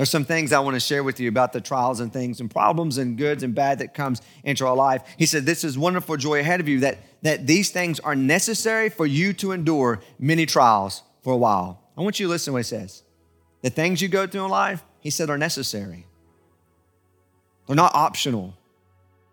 There's 0.00 0.08
some 0.08 0.24
things 0.24 0.50
I 0.54 0.60
want 0.60 0.76
to 0.76 0.80
share 0.80 1.04
with 1.04 1.20
you 1.20 1.28
about 1.28 1.52
the 1.52 1.60
trials 1.60 2.00
and 2.00 2.10
things 2.10 2.40
and 2.40 2.50
problems 2.50 2.96
and 2.96 3.18
goods 3.18 3.42
and 3.42 3.54
bad 3.54 3.80
that 3.80 3.92
comes 3.92 4.22
into 4.44 4.66
our 4.66 4.74
life. 4.74 5.02
He 5.18 5.26
said, 5.26 5.44
This 5.44 5.62
is 5.62 5.76
wonderful 5.76 6.16
joy 6.16 6.40
ahead 6.40 6.58
of 6.58 6.66
you, 6.68 6.80
that, 6.80 7.00
that 7.20 7.46
these 7.46 7.68
things 7.68 8.00
are 8.00 8.14
necessary 8.14 8.88
for 8.88 9.04
you 9.04 9.34
to 9.34 9.52
endure 9.52 10.00
many 10.18 10.46
trials 10.46 11.02
for 11.20 11.34
a 11.34 11.36
while. 11.36 11.82
I 11.98 12.00
want 12.00 12.18
you 12.18 12.28
to 12.28 12.30
listen 12.30 12.52
to 12.52 12.54
what 12.54 12.60
he 12.60 12.62
says. 12.62 13.02
The 13.60 13.68
things 13.68 14.00
you 14.00 14.08
go 14.08 14.26
through 14.26 14.46
in 14.46 14.50
life, 14.50 14.82
he 15.00 15.10
said, 15.10 15.28
are 15.28 15.36
necessary. 15.36 16.06
They're 17.66 17.76
not 17.76 17.94
optional. 17.94 18.56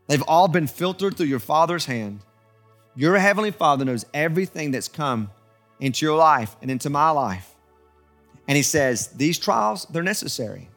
They've 0.08 0.22
all 0.24 0.50
been 0.50 0.68
filtered 0.68 1.16
through 1.16 1.28
your 1.28 1.40
Father's 1.40 1.86
hand. 1.86 2.20
Your 2.94 3.18
Heavenly 3.18 3.52
Father 3.52 3.86
knows 3.86 4.06
everything 4.14 4.72
that's 4.72 4.90
come 4.90 5.32
into 5.80 6.06
your 6.06 6.18
life 6.18 6.58
and 6.62 6.70
into 6.70 6.90
my 6.90 7.12
life. 7.12 7.54
And 8.48 8.56
he 8.56 8.64
says, 8.64 9.08
These 9.08 9.40
trials, 9.40 9.86
they're 9.90 10.04
necessary. 10.04 10.70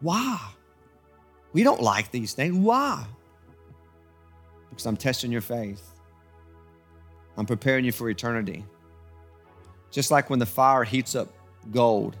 Why? 0.00 0.38
We 1.52 1.62
don't 1.62 1.82
like 1.82 2.10
these 2.10 2.32
things. 2.34 2.56
Why? 2.56 3.04
Because 4.70 4.86
I'm 4.86 4.96
testing 4.96 5.32
your 5.32 5.40
faith. 5.40 5.82
I'm 7.36 7.46
preparing 7.46 7.84
you 7.84 7.92
for 7.92 8.08
eternity. 8.10 8.64
Just 9.90 10.10
like 10.10 10.28
when 10.28 10.38
the 10.38 10.46
fire 10.46 10.84
heats 10.84 11.14
up 11.14 11.28
gold, 11.70 12.16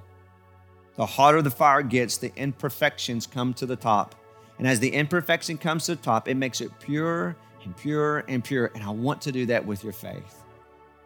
the 0.96 1.06
hotter 1.06 1.42
the 1.42 1.50
fire 1.50 1.82
gets, 1.82 2.16
the 2.16 2.32
imperfections 2.36 3.26
come 3.26 3.54
to 3.54 3.66
the 3.66 3.76
top. 3.76 4.14
And 4.58 4.66
as 4.66 4.80
the 4.80 4.88
imperfection 4.88 5.56
comes 5.58 5.86
to 5.86 5.94
the 5.94 6.02
top, 6.02 6.28
it 6.28 6.36
makes 6.36 6.60
it 6.60 6.70
pure 6.80 7.36
and 7.64 7.76
pure 7.76 8.24
and 8.28 8.42
pure. 8.42 8.72
And 8.74 8.82
I 8.82 8.90
want 8.90 9.20
to 9.22 9.32
do 9.32 9.46
that 9.46 9.64
with 9.64 9.84
your 9.84 9.92
faith. 9.92 10.42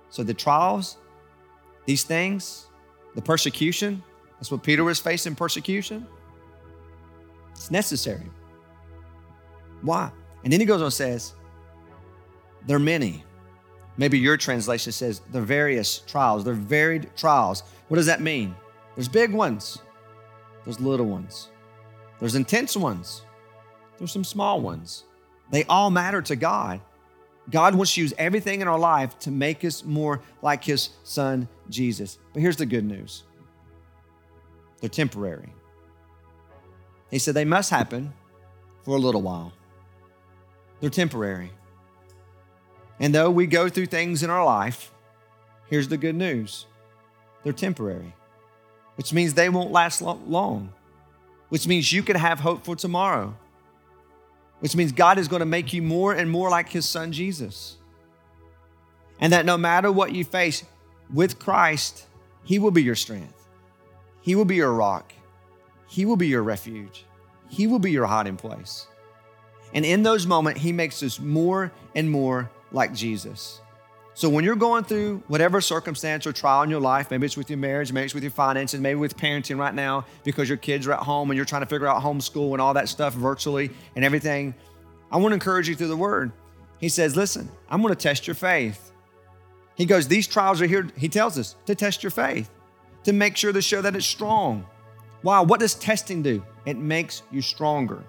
So 0.09 0.23
the 0.23 0.35
trials, 0.35 0.97
these 1.85 2.05
things, 2.05 2.69
the 3.15 3.23
persecution. 3.23 4.03
That's 4.39 4.51
what 4.51 4.63
Peter 4.63 4.85
was 4.85 4.99
facing 4.99 5.35
persecution. 5.35 6.07
It's 7.53 7.71
necessary. 7.71 8.29
Why? 9.83 10.11
And 10.45 10.53
then 10.53 10.61
he 10.61 10.67
goes 10.67 10.81
on 10.81 10.87
and 10.87 10.93
says, 10.93 11.35
There 12.67 12.77
are 12.77 12.81
many. 12.81 13.25
Maybe 13.97 14.19
your 14.19 14.37
translation 14.37 14.93
says 14.93 15.21
the 15.33 15.41
various 15.41 15.99
trials, 15.99 16.45
they're 16.45 16.55
varied 16.55 17.11
trials. 17.17 17.63
What 17.89 17.97
does 17.97 18.07
that 18.07 18.21
mean? 18.21 18.55
There's 18.95 19.09
big 19.09 19.33
ones, 19.33 19.79
there's 20.65 20.81
little 20.81 21.07
ones, 21.07 21.51
there's 22.19 22.35
intense 22.35 22.77
ones, 22.77 23.23
there's 23.99 24.13
some 24.13 24.25
small 24.25 24.61
ones. 24.61 25.05
They 25.51 25.65
all 25.65 25.91
matter 25.91 26.23
to 26.23 26.37
God. 26.37 26.81
God 27.51 27.75
wants 27.75 27.95
to 27.95 28.01
use 28.01 28.15
everything 28.19 28.61
in 28.61 28.69
our 28.69 28.79
life 28.79 29.19
to 29.21 29.31
make 29.31 29.65
us 29.65 29.85
more 29.85 30.21
like 30.43 30.65
His 30.65 30.91
Son, 31.03 31.49
Jesus. 31.69 32.19
But 32.33 32.41
here's 32.41 32.57
the 32.57 32.67
good 32.67 32.85
news 32.85 33.25
they're 34.81 34.89
temporary. 34.89 35.53
He 37.11 37.19
said 37.19 37.35
they 37.35 37.45
must 37.45 37.71
happen 37.71 38.13
for 38.85 38.97
a 38.97 39.01
little 39.01 39.23
while, 39.23 39.53
they're 40.81 40.91
temporary. 40.91 41.51
And 43.01 43.15
though 43.15 43.31
we 43.31 43.47
go 43.47 43.69
through 43.69 43.87
things 43.87 44.23
in 44.23 44.31
our 44.31 44.45
life, 44.45 44.93
here's 45.69 45.89
the 45.89 45.97
good 45.97 46.15
news 46.15 46.67
they're 47.43 47.53
temporary, 47.53 48.15
which 48.97 49.13
means 49.13 49.35
they 49.35 49.49
won't 49.49 49.73
last 49.73 50.01
long, 50.01 50.73
which 51.49 51.67
means 51.67 51.93
you 51.93 52.03
can 52.03 52.17
have 52.17 52.41
hope 52.41 52.65
for 52.65 52.77
tomorrow 52.77 53.35
which 54.63 54.77
means 54.77 54.93
God 54.93 55.19
is 55.19 55.27
going 55.27 55.41
to 55.41 55.47
make 55.47 55.73
you 55.73 55.83
more 55.83 56.13
and 56.13 56.31
more 56.31 56.49
like 56.49 56.69
his 56.69 56.89
son 56.89 57.11
Jesus. 57.11 57.79
And 59.19 59.33
that 59.33 59.45
no 59.45 59.59
matter 59.59 59.91
what 59.91 60.13
you 60.13 60.25
face 60.25 60.63
with 61.13 61.41
Christ, 61.41 62.07
he 62.45 62.61
will 62.61 62.71
be 62.71 62.85
your 62.85 62.95
strength. 62.95 63.49
He 64.21 64.37
will 64.37 64.45
be 64.45 64.55
your 64.55 64.73
rock. 64.73 65.13
He 65.89 66.05
will 66.05 66.15
be 66.15 66.29
your 66.29 66.45
refuge. 66.45 67.05
He 67.49 67.67
will 67.67 67.81
be 67.81 67.91
your 67.91 68.07
hiding 68.07 68.37
place. 68.37 68.87
And 69.75 69.85
in 69.85 70.05
those 70.05 70.29
moments, 70.29 70.61
he 70.61 70.71
makes 70.71 71.03
us 71.03 71.19
more 71.19 71.73
and 71.97 72.09
more 72.09 72.49
like 72.71 72.95
Jesus. 72.95 73.61
So 74.15 74.29
when 74.29 74.45
you're 74.45 74.57
going 74.57 74.85
through 74.85 75.23
whatever 75.29 75.61
circumstance 75.63 76.27
or 76.27 76.33
trial 76.33 76.63
in 76.63 76.71
your 76.71 76.81
life, 76.81 77.11
maybe 77.11 77.25
it's 77.25 77.37
with 77.37 77.49
your 77.49 77.59
marriage, 77.59 77.93
maybe 77.93 78.05
it's 78.05 78.15
with 78.15 78.23
your 78.23 78.31
finances, 78.31 78.79
maybe 78.79 78.97
with 78.97 79.17
parenting 79.17 79.59
right 79.59 79.75
now 79.75 80.05
because 80.23 80.49
your 80.49 80.59
kids 80.59 80.87
are 80.87 80.93
at 80.93 81.01
home 81.01 81.31
and 81.31 81.37
you're 81.37 81.47
trying 81.47 81.63
to 81.63 81.67
figure 81.67 81.87
out 81.87 82.03
homeschool 82.03 82.53
and 82.53 82.61
all 82.61 82.75
that 82.75 82.91
stuff 82.91 83.15
virtually 83.15 83.71
and 83.97 84.05
everything, 84.05 84.55
I 85.11 85.17
want 85.17 85.31
to 85.31 85.35
encourage 85.35 85.69
you 85.69 85.75
through 85.75 85.89
the 85.89 85.97
word. 85.97 86.31
He 86.79 86.91
says, 86.91 87.17
listen, 87.17 87.49
I'm 87.71 87.81
going 87.81 87.95
to 87.95 88.01
test 88.01 88.27
your 88.27 88.35
faith. 88.35 88.93
He 89.77 89.87
goes, 89.87 90.09
these 90.09 90.27
trials 90.27 90.61
are 90.61 90.67
here, 90.67 90.89
he 90.97 91.09
tells 91.09 91.39
us, 91.39 91.57
to 91.65 91.75
test 91.75 92.03
your 92.03 92.11
faith, 92.11 92.51
to 93.05 93.13
make 93.15 93.37
sure 93.37 93.53
to 93.53 93.63
show 93.63 93.81
that 93.81 93.97
it's 93.97 94.07
strong. 94.07 94.67
Wow, 95.23 95.45
what 95.45 95.61
does 95.61 95.75
testing 95.75 96.23
do? 96.23 96.45
It 96.67 96.77
makes 96.77 97.23
you 97.31 97.41
stronger. 97.41 98.05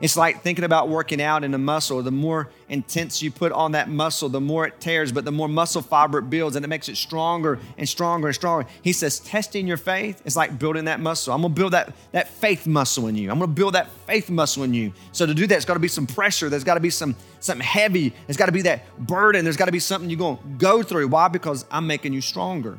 It's 0.00 0.16
like 0.16 0.42
thinking 0.42 0.64
about 0.64 0.88
working 0.88 1.22
out 1.22 1.42
in 1.42 1.54
a 1.54 1.58
muscle. 1.58 2.02
The 2.02 2.10
more 2.10 2.50
intense 2.68 3.22
you 3.22 3.30
put 3.30 3.50
on 3.52 3.72
that 3.72 3.88
muscle, 3.88 4.28
the 4.28 4.40
more 4.40 4.66
it 4.66 4.78
tears, 4.78 5.10
but 5.10 5.24
the 5.24 5.32
more 5.32 5.48
muscle 5.48 5.80
fiber 5.80 6.18
it 6.18 6.28
builds 6.28 6.54
and 6.54 6.64
it 6.64 6.68
makes 6.68 6.90
it 6.90 6.96
stronger 6.96 7.58
and 7.78 7.88
stronger 7.88 8.28
and 8.28 8.34
stronger. 8.34 8.68
He 8.82 8.92
says, 8.92 9.20
testing 9.20 9.66
your 9.66 9.78
faith 9.78 10.20
is 10.26 10.36
like 10.36 10.58
building 10.58 10.84
that 10.84 11.00
muscle. 11.00 11.32
I'm 11.32 11.40
gonna 11.40 11.54
build 11.54 11.72
that, 11.72 11.94
that 12.12 12.28
faith 12.28 12.66
muscle 12.66 13.06
in 13.06 13.16
you. 13.16 13.30
I'm 13.30 13.38
gonna 13.38 13.52
build 13.52 13.74
that 13.74 13.90
faith 14.06 14.28
muscle 14.28 14.64
in 14.64 14.74
you. 14.74 14.92
So 15.12 15.24
to 15.24 15.32
do 15.32 15.46
that, 15.46 15.56
it's 15.56 15.64
gotta 15.64 15.80
be 15.80 15.88
some 15.88 16.06
pressure. 16.06 16.50
There's 16.50 16.64
gotta 16.64 16.80
be 16.80 16.90
some 16.90 17.16
something 17.40 17.66
heavy. 17.66 18.12
There's 18.26 18.36
gotta 18.36 18.52
be 18.52 18.62
that 18.62 18.98
burden. 18.98 19.44
There's 19.44 19.56
gotta 19.56 19.72
be 19.72 19.80
something 19.80 20.10
you're 20.10 20.18
gonna 20.18 20.38
go 20.58 20.82
through. 20.82 21.08
Why? 21.08 21.28
Because 21.28 21.64
I'm 21.70 21.86
making 21.86 22.12
you 22.12 22.20
stronger. 22.20 22.76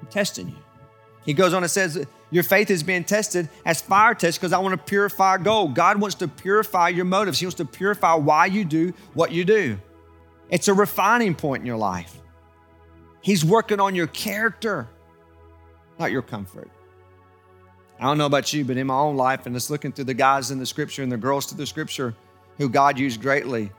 I'm 0.00 0.08
testing 0.08 0.48
you. 0.48 0.56
He 1.24 1.32
goes 1.32 1.54
on 1.54 1.62
and 1.62 1.70
says, 1.70 2.06
Your 2.30 2.42
faith 2.42 2.70
is 2.70 2.82
being 2.82 3.04
tested 3.04 3.48
as 3.64 3.80
fire 3.80 4.14
tests 4.14 4.38
because 4.38 4.52
I 4.52 4.58
want 4.58 4.72
to 4.72 4.90
purify 4.90 5.38
gold. 5.38 5.74
God 5.74 5.98
wants 5.98 6.16
to 6.16 6.28
purify 6.28 6.88
your 6.88 7.04
motives, 7.04 7.38
He 7.40 7.46
wants 7.46 7.56
to 7.56 7.64
purify 7.64 8.14
why 8.14 8.46
you 8.46 8.64
do 8.64 8.92
what 9.14 9.32
you 9.32 9.44
do. 9.44 9.78
It's 10.50 10.68
a 10.68 10.74
refining 10.74 11.34
point 11.34 11.60
in 11.60 11.66
your 11.66 11.76
life. 11.76 12.14
He's 13.20 13.44
working 13.44 13.80
on 13.80 13.94
your 13.94 14.06
character, 14.06 14.88
not 15.98 16.10
your 16.10 16.22
comfort. 16.22 16.70
I 18.00 18.04
don't 18.04 18.18
know 18.18 18.26
about 18.26 18.52
you, 18.52 18.64
but 18.64 18.76
in 18.76 18.86
my 18.86 18.94
own 18.94 19.16
life, 19.16 19.46
and 19.46 19.54
just 19.54 19.70
looking 19.70 19.90
through 19.90 20.04
the 20.04 20.14
guys 20.14 20.50
in 20.50 20.58
the 20.58 20.66
scripture 20.66 21.02
and 21.02 21.10
the 21.10 21.16
girls 21.16 21.46
to 21.46 21.56
the 21.56 21.66
scripture 21.66 22.14
who 22.56 22.68
God 22.68 22.98
used 22.98 23.20
greatly, 23.20 23.70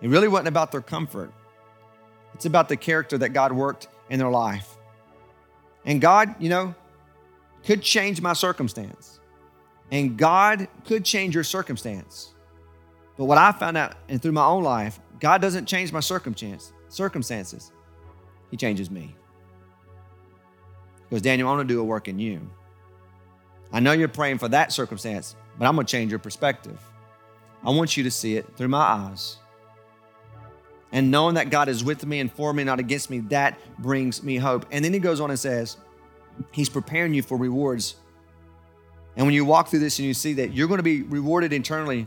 it 0.00 0.08
really 0.08 0.28
wasn't 0.28 0.48
about 0.48 0.70
their 0.70 0.80
comfort. 0.80 1.32
It's 2.34 2.46
about 2.46 2.68
the 2.68 2.76
character 2.76 3.18
that 3.18 3.30
God 3.30 3.52
worked 3.52 3.88
in 4.10 4.18
their 4.20 4.30
life. 4.30 4.76
And 5.84 6.00
God, 6.00 6.36
you 6.38 6.48
know, 6.48 6.74
could 7.68 7.82
change 7.82 8.22
my 8.22 8.32
circumstance. 8.32 9.20
And 9.92 10.16
God 10.16 10.68
could 10.86 11.04
change 11.04 11.34
your 11.34 11.44
circumstance. 11.44 12.32
But 13.18 13.26
what 13.26 13.36
I 13.36 13.52
found 13.52 13.76
out 13.76 13.94
and 14.08 14.22
through 14.22 14.32
my 14.32 14.46
own 14.46 14.62
life, 14.62 14.98
God 15.20 15.42
doesn't 15.42 15.66
change 15.66 15.92
my 15.92 16.00
circumstance, 16.00 16.72
circumstances. 16.88 17.70
He 18.50 18.56
changes 18.56 18.90
me. 18.90 19.14
Because 21.02 21.20
Daniel, 21.20 21.46
I 21.46 21.56
want 21.56 21.68
to 21.68 21.74
do 21.74 21.78
a 21.78 21.84
work 21.84 22.08
in 22.08 22.18
you. 22.18 22.40
I 23.70 23.80
know 23.80 23.92
you're 23.92 24.08
praying 24.08 24.38
for 24.38 24.48
that 24.48 24.72
circumstance, 24.72 25.36
but 25.58 25.66
I'm 25.66 25.74
going 25.74 25.86
to 25.86 25.90
change 25.90 26.10
your 26.10 26.20
perspective. 26.20 26.80
I 27.62 27.68
want 27.68 27.98
you 27.98 28.04
to 28.04 28.10
see 28.10 28.38
it 28.38 28.56
through 28.56 28.68
my 28.68 28.78
eyes. 28.78 29.36
And 30.90 31.10
knowing 31.10 31.34
that 31.34 31.50
God 31.50 31.68
is 31.68 31.84
with 31.84 32.06
me 32.06 32.20
and 32.20 32.32
for 32.32 32.54
me, 32.54 32.64
not 32.64 32.78
against 32.80 33.10
me, 33.10 33.18
that 33.28 33.58
brings 33.78 34.22
me 34.22 34.38
hope. 34.38 34.64
And 34.70 34.82
then 34.82 34.94
he 34.94 34.98
goes 34.98 35.20
on 35.20 35.28
and 35.28 35.38
says, 35.38 35.76
He's 36.52 36.68
preparing 36.68 37.14
you 37.14 37.22
for 37.22 37.36
rewards. 37.36 37.96
And 39.16 39.26
when 39.26 39.34
you 39.34 39.44
walk 39.44 39.68
through 39.68 39.80
this 39.80 39.98
and 39.98 40.06
you 40.06 40.14
see 40.14 40.34
that 40.34 40.52
you're 40.52 40.68
going 40.68 40.78
to 40.78 40.84
be 40.84 41.02
rewarded 41.02 41.52
internally 41.52 42.06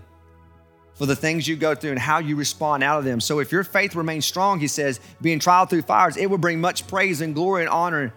for 0.94 1.06
the 1.06 1.16
things 1.16 1.48
you 1.48 1.56
go 1.56 1.76
through 1.76 1.92
and 1.92 2.00
how 2.00 2.20
you 2.20 2.36
respond 2.36 2.84
out 2.84 3.00
of 3.00 3.06
them. 3.06 3.20
So 3.20 3.40
if 3.40 3.52
your 3.52 3.64
faith 3.64 3.96
remains 3.96 4.26
strong, 4.26 4.60
he 4.60 4.68
says, 4.68 5.00
being 5.22 5.40
tried 5.40 5.70
through 5.70 5.82
fires, 5.84 6.16
it 6.16 6.30
will 6.30 6.38
bring 6.38 6.62
much 6.62 6.88
praise 6.88 7.22
and 7.22 7.34
glory 7.34 7.64
and 7.64 7.70
honor. 7.70 8.14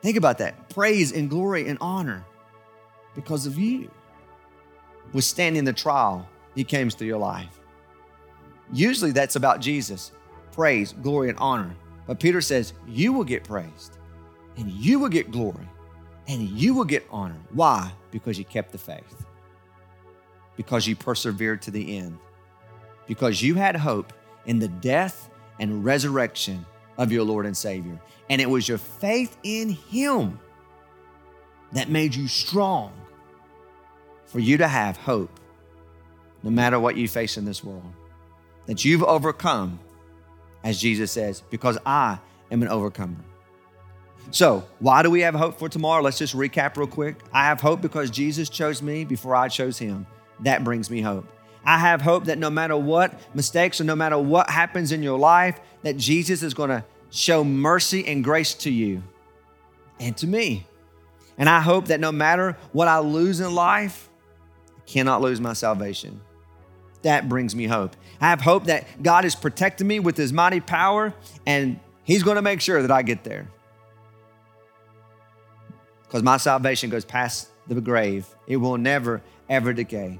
Think 0.00 0.16
about 0.16 0.38
that 0.38 0.68
praise 0.70 1.12
and 1.12 1.28
glory 1.28 1.68
and 1.68 1.76
honor 1.80 2.24
because 3.14 3.46
of 3.46 3.58
you. 3.58 3.90
Withstanding 5.12 5.64
the 5.64 5.72
trial 5.72 6.28
he 6.54 6.64
came 6.64 6.88
through 6.90 7.08
your 7.08 7.18
life. 7.18 7.58
Usually 8.72 9.10
that's 9.10 9.36
about 9.36 9.60
Jesus 9.60 10.12
praise, 10.52 10.92
glory, 10.92 11.28
and 11.28 11.38
honor. 11.38 11.74
But 12.06 12.18
Peter 12.20 12.40
says, 12.40 12.72
You 12.86 13.12
will 13.12 13.24
get 13.24 13.44
praised, 13.44 13.97
and 14.58 14.70
you 14.70 14.98
will 14.98 15.08
get 15.08 15.30
glory, 15.30 15.66
and 16.26 16.42
you 16.42 16.74
will 16.74 16.84
get 16.84 17.06
honor. 17.10 17.40
Why? 17.52 17.90
Because 18.10 18.38
you 18.38 18.44
kept 18.44 18.72
the 18.72 18.78
faith 18.78 19.24
because 20.58 20.88
you 20.88 20.96
persevered 20.96 21.62
to 21.62 21.70
the 21.70 21.96
end, 21.96 22.18
because 23.06 23.40
you 23.40 23.54
had 23.54 23.76
hope 23.76 24.12
in 24.44 24.58
the 24.58 24.66
death 24.66 25.30
and 25.60 25.84
resurrection 25.84 26.66
of 26.98 27.12
your 27.12 27.22
Lord 27.22 27.46
and 27.46 27.56
Savior. 27.56 27.98
And 28.28 28.42
it 28.42 28.50
was 28.50 28.68
your 28.68 28.76
faith 28.76 29.38
in 29.44 29.70
Him 29.70 30.40
that 31.72 31.88
made 31.88 32.12
you 32.12 32.26
strong 32.26 32.92
for 34.26 34.40
you 34.40 34.58
to 34.58 34.66
have 34.66 34.96
hope 34.96 35.38
no 36.42 36.50
matter 36.50 36.80
what 36.80 36.96
you 36.96 37.06
face 37.06 37.36
in 37.36 37.44
this 37.44 37.62
world. 37.62 37.92
That 38.66 38.84
you've 38.84 39.04
overcome, 39.04 39.78
as 40.64 40.80
Jesus 40.80 41.12
says, 41.12 41.40
because 41.50 41.78
I 41.86 42.18
am 42.50 42.62
an 42.62 42.68
overcomer. 42.68 43.24
So, 44.30 44.66
why 44.78 45.02
do 45.02 45.10
we 45.10 45.20
have 45.20 45.34
hope 45.34 45.58
for 45.58 45.68
tomorrow? 45.68 46.02
Let's 46.02 46.18
just 46.18 46.36
recap 46.36 46.76
real 46.76 46.86
quick. 46.86 47.16
I 47.32 47.44
have 47.44 47.60
hope 47.60 47.80
because 47.80 48.10
Jesus 48.10 48.50
chose 48.50 48.82
me 48.82 49.04
before 49.04 49.34
I 49.34 49.48
chose 49.48 49.78
him. 49.78 50.06
That 50.40 50.64
brings 50.64 50.90
me 50.90 51.00
hope. 51.00 51.26
I 51.64 51.78
have 51.78 52.02
hope 52.02 52.26
that 52.26 52.38
no 52.38 52.50
matter 52.50 52.76
what 52.76 53.18
mistakes 53.34 53.80
or 53.80 53.84
no 53.84 53.96
matter 53.96 54.18
what 54.18 54.50
happens 54.50 54.92
in 54.92 55.02
your 55.02 55.18
life, 55.18 55.60
that 55.82 55.96
Jesus 55.96 56.42
is 56.42 56.54
going 56.54 56.70
to 56.70 56.84
show 57.10 57.42
mercy 57.42 58.06
and 58.06 58.22
grace 58.22 58.54
to 58.54 58.70
you 58.70 59.02
and 59.98 60.16
to 60.18 60.26
me. 60.26 60.66
And 61.38 61.48
I 61.48 61.60
hope 61.60 61.86
that 61.86 62.00
no 62.00 62.12
matter 62.12 62.56
what 62.72 62.88
I 62.88 62.98
lose 62.98 63.40
in 63.40 63.54
life, 63.54 64.08
I 64.76 64.80
cannot 64.86 65.22
lose 65.22 65.40
my 65.40 65.52
salvation. 65.54 66.20
That 67.02 67.28
brings 67.28 67.54
me 67.54 67.66
hope. 67.66 67.96
I 68.20 68.28
have 68.30 68.40
hope 68.40 68.64
that 68.64 69.02
God 69.02 69.24
is 69.24 69.34
protecting 69.34 69.86
me 69.86 70.00
with 70.00 70.16
his 70.16 70.32
mighty 70.32 70.60
power 70.60 71.14
and 71.46 71.78
he's 72.04 72.22
going 72.22 72.36
to 72.36 72.42
make 72.42 72.60
sure 72.60 72.82
that 72.82 72.90
I 72.90 73.02
get 73.02 73.24
there. 73.24 73.48
Because 76.08 76.22
my 76.22 76.38
salvation 76.38 76.88
goes 76.88 77.04
past 77.04 77.50
the 77.66 77.80
grave, 77.82 78.26
it 78.46 78.56
will 78.56 78.78
never, 78.78 79.20
ever 79.50 79.74
decay. 79.74 80.18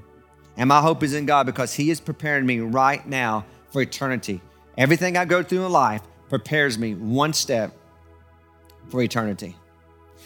And 0.59 0.68
my 0.68 0.83
hope 0.83 1.03
is 1.03 1.14
in 1.14 1.24
God 1.24 1.46
because 1.46 1.72
He 1.72 1.90
is 1.90 1.98
preparing 1.98 2.44
me 2.44 2.61
right 2.61 3.07
now 3.07 3.46
for 3.70 3.81
eternity. 3.81 4.42
Everything 4.77 5.16
I 5.16 5.24
go 5.24 5.42
through 5.42 5.64
in 5.64 5.72
life 5.72 6.03
prepares 6.29 6.79
me 6.79 6.94
one 6.94 7.33
step 7.33 7.74
for 8.88 9.01
eternity. 9.01 9.57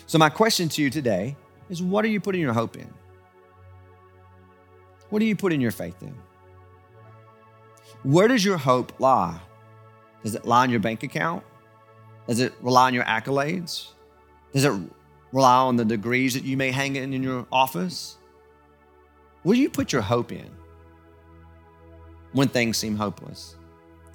So, 0.07 0.19
my 0.19 0.31
question 0.31 0.69
to 0.71 0.83
you 0.83 0.91
today 0.91 1.37
is 1.71 1.81
what 1.81 2.05
are 2.05 2.09
you 2.09 2.21
putting 2.21 2.41
your 2.41 2.53
hope 2.53 2.77
in? 2.77 2.93
What 5.11 5.23
are 5.23 5.27
you 5.27 5.37
putting 5.37 5.61
your 5.61 5.71
faith 5.71 6.03
in? 6.03 6.15
Where 8.03 8.27
does 8.27 8.45
your 8.45 8.57
hope 8.57 8.99
lie? 8.99 9.39
Does 10.25 10.35
it 10.35 10.45
lie 10.45 10.65
in 10.65 10.71
your 10.71 10.81
bank 10.81 11.03
account? 11.03 11.45
Does 12.27 12.41
it 12.41 12.53
rely 12.63 12.87
on 12.87 12.95
your 12.95 13.05
accolades? 13.05 13.89
Does 14.53 14.65
it 14.65 14.73
rely 15.33 15.57
on 15.57 15.77
the 15.77 15.85
degrees 15.85 16.35
that 16.35 16.45
you 16.45 16.57
may 16.57 16.71
hang 16.71 16.97
in 16.97 17.13
in 17.13 17.23
your 17.23 17.47
office? 17.51 18.17
Will 19.45 19.55
you 19.55 19.71
put 19.71 19.93
your 19.93 20.03
hope 20.03 20.31
in 20.31 20.49
when 22.33 22.49
things 22.49 22.77
seem 22.77 22.97
hopeless? 22.97 23.57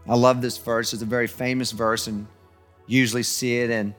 I 0.07 0.15
love 0.15 0.41
this 0.41 0.57
verse. 0.57 0.93
It's 0.93 1.01
a 1.01 1.05
very 1.05 1.27
famous 1.27 1.71
verse 1.71 2.07
and 2.07 2.27
usually 2.85 3.23
see 3.23 3.57
it 3.57 3.69
and 3.69 3.93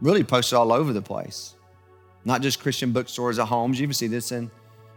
really 0.00 0.24
posted 0.24 0.56
all 0.56 0.72
over 0.72 0.92
the 0.92 1.02
place. 1.02 1.54
Not 2.24 2.42
just 2.42 2.60
Christian 2.60 2.92
bookstores 2.92 3.38
or 3.38 3.46
homes. 3.46 3.78
You 3.78 3.84
even 3.84 3.94
see 3.94 4.08
this 4.08 4.32
in, 4.32 4.50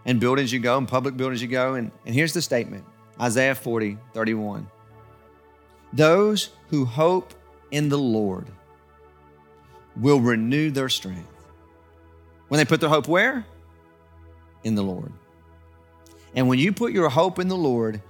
in 0.06 0.18
buildings 0.18 0.52
you 0.52 0.60
go, 0.60 0.78
in 0.78 0.88
public 0.88 1.18
buildings 1.18 1.42
you 1.42 1.48
go. 1.48 1.76
And, 1.76 1.92
and 2.06 2.16
here's 2.16 2.34
the 2.34 2.42
statement 2.42 2.84
Isaiah 3.22 3.54
40, 3.54 3.98
31. 4.14 4.68
Those 5.94 6.50
who 6.70 6.86
hope 6.86 7.34
in 7.72 7.90
the 7.90 7.98
Lord 7.98 8.48
will 10.00 10.20
renew 10.20 10.72
their 10.72 10.90
strength. 10.90 11.28
When 12.48 12.58
they 12.58 12.66
put 12.66 12.80
their 12.80 12.90
hope 12.90 13.08
where? 13.08 13.46
In 14.64 14.76
the 14.76 14.84
Lord. 14.84 15.12
And 16.36 16.48
when 16.48 16.60
you 16.60 16.72
put 16.72 16.94
your 16.94 17.10
hope 17.10 17.40
in 17.40 17.48
the 17.48 17.56
Lord, 17.56 18.02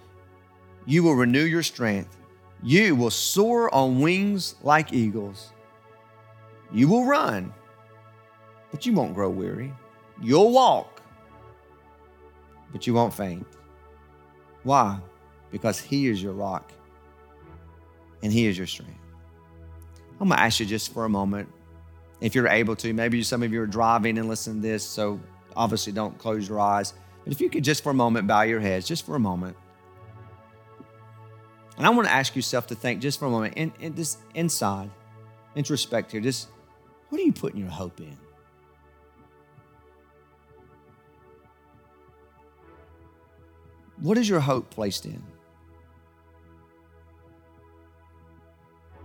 you 0.85 1.03
will 1.03 1.15
renew 1.15 1.43
your 1.43 1.63
strength. 1.63 2.17
You 2.63 2.95
will 2.95 3.11
soar 3.11 3.73
on 3.73 4.01
wings 4.01 4.55
like 4.63 4.93
eagles. 4.93 5.51
You 6.73 6.87
will 6.87 7.05
run, 7.05 7.53
but 8.71 8.85
you 8.85 8.93
won't 8.93 9.13
grow 9.13 9.29
weary. 9.29 9.73
You'll 10.21 10.51
walk, 10.51 11.01
but 12.71 12.85
you 12.87 12.93
won't 12.93 13.13
faint. 13.13 13.45
Why? 14.63 14.99
Because 15.51 15.79
He 15.79 16.07
is 16.07 16.21
your 16.21 16.33
rock 16.33 16.73
and 18.23 18.33
He 18.33 18.47
is 18.47 18.57
your 18.57 18.67
strength. 18.67 18.99
I'm 20.19 20.27
going 20.27 20.37
to 20.37 20.43
ask 20.43 20.59
you 20.59 20.65
just 20.65 20.93
for 20.93 21.05
a 21.05 21.09
moment, 21.09 21.47
if 22.21 22.35
you're 22.35 22.47
able 22.47 22.75
to. 22.77 22.93
Maybe 22.93 23.23
some 23.23 23.43
of 23.43 23.51
you 23.51 23.61
are 23.61 23.67
driving 23.67 24.17
and 24.17 24.27
listening 24.27 24.61
to 24.61 24.67
this, 24.67 24.83
so 24.83 25.19
obviously 25.55 25.93
don't 25.93 26.17
close 26.17 26.47
your 26.47 26.59
eyes. 26.59 26.93
But 27.23 27.33
if 27.33 27.41
you 27.41 27.49
could 27.49 27.63
just 27.63 27.83
for 27.83 27.89
a 27.89 27.93
moment 27.95 28.27
bow 28.27 28.43
your 28.43 28.59
heads, 28.59 28.87
just 28.87 29.05
for 29.05 29.15
a 29.15 29.19
moment. 29.19 29.55
And 31.77 31.85
I 31.85 31.89
want 31.91 32.07
to 32.07 32.13
ask 32.13 32.35
yourself 32.35 32.67
to 32.67 32.75
think 32.75 33.01
just 33.01 33.19
for 33.19 33.25
a 33.25 33.29
moment, 33.29 33.53
in, 33.55 33.71
in 33.79 33.93
this 33.93 34.17
inside, 34.33 34.89
introspect 35.55 36.11
here, 36.11 36.21
just 36.21 36.47
what 37.09 37.21
are 37.21 37.23
you 37.23 37.33
putting 37.33 37.59
your 37.59 37.69
hope 37.69 37.99
in? 37.99 38.17
What 43.99 44.17
is 44.17 44.27
your 44.27 44.39
hope 44.39 44.69
placed 44.69 45.05
in? 45.05 45.21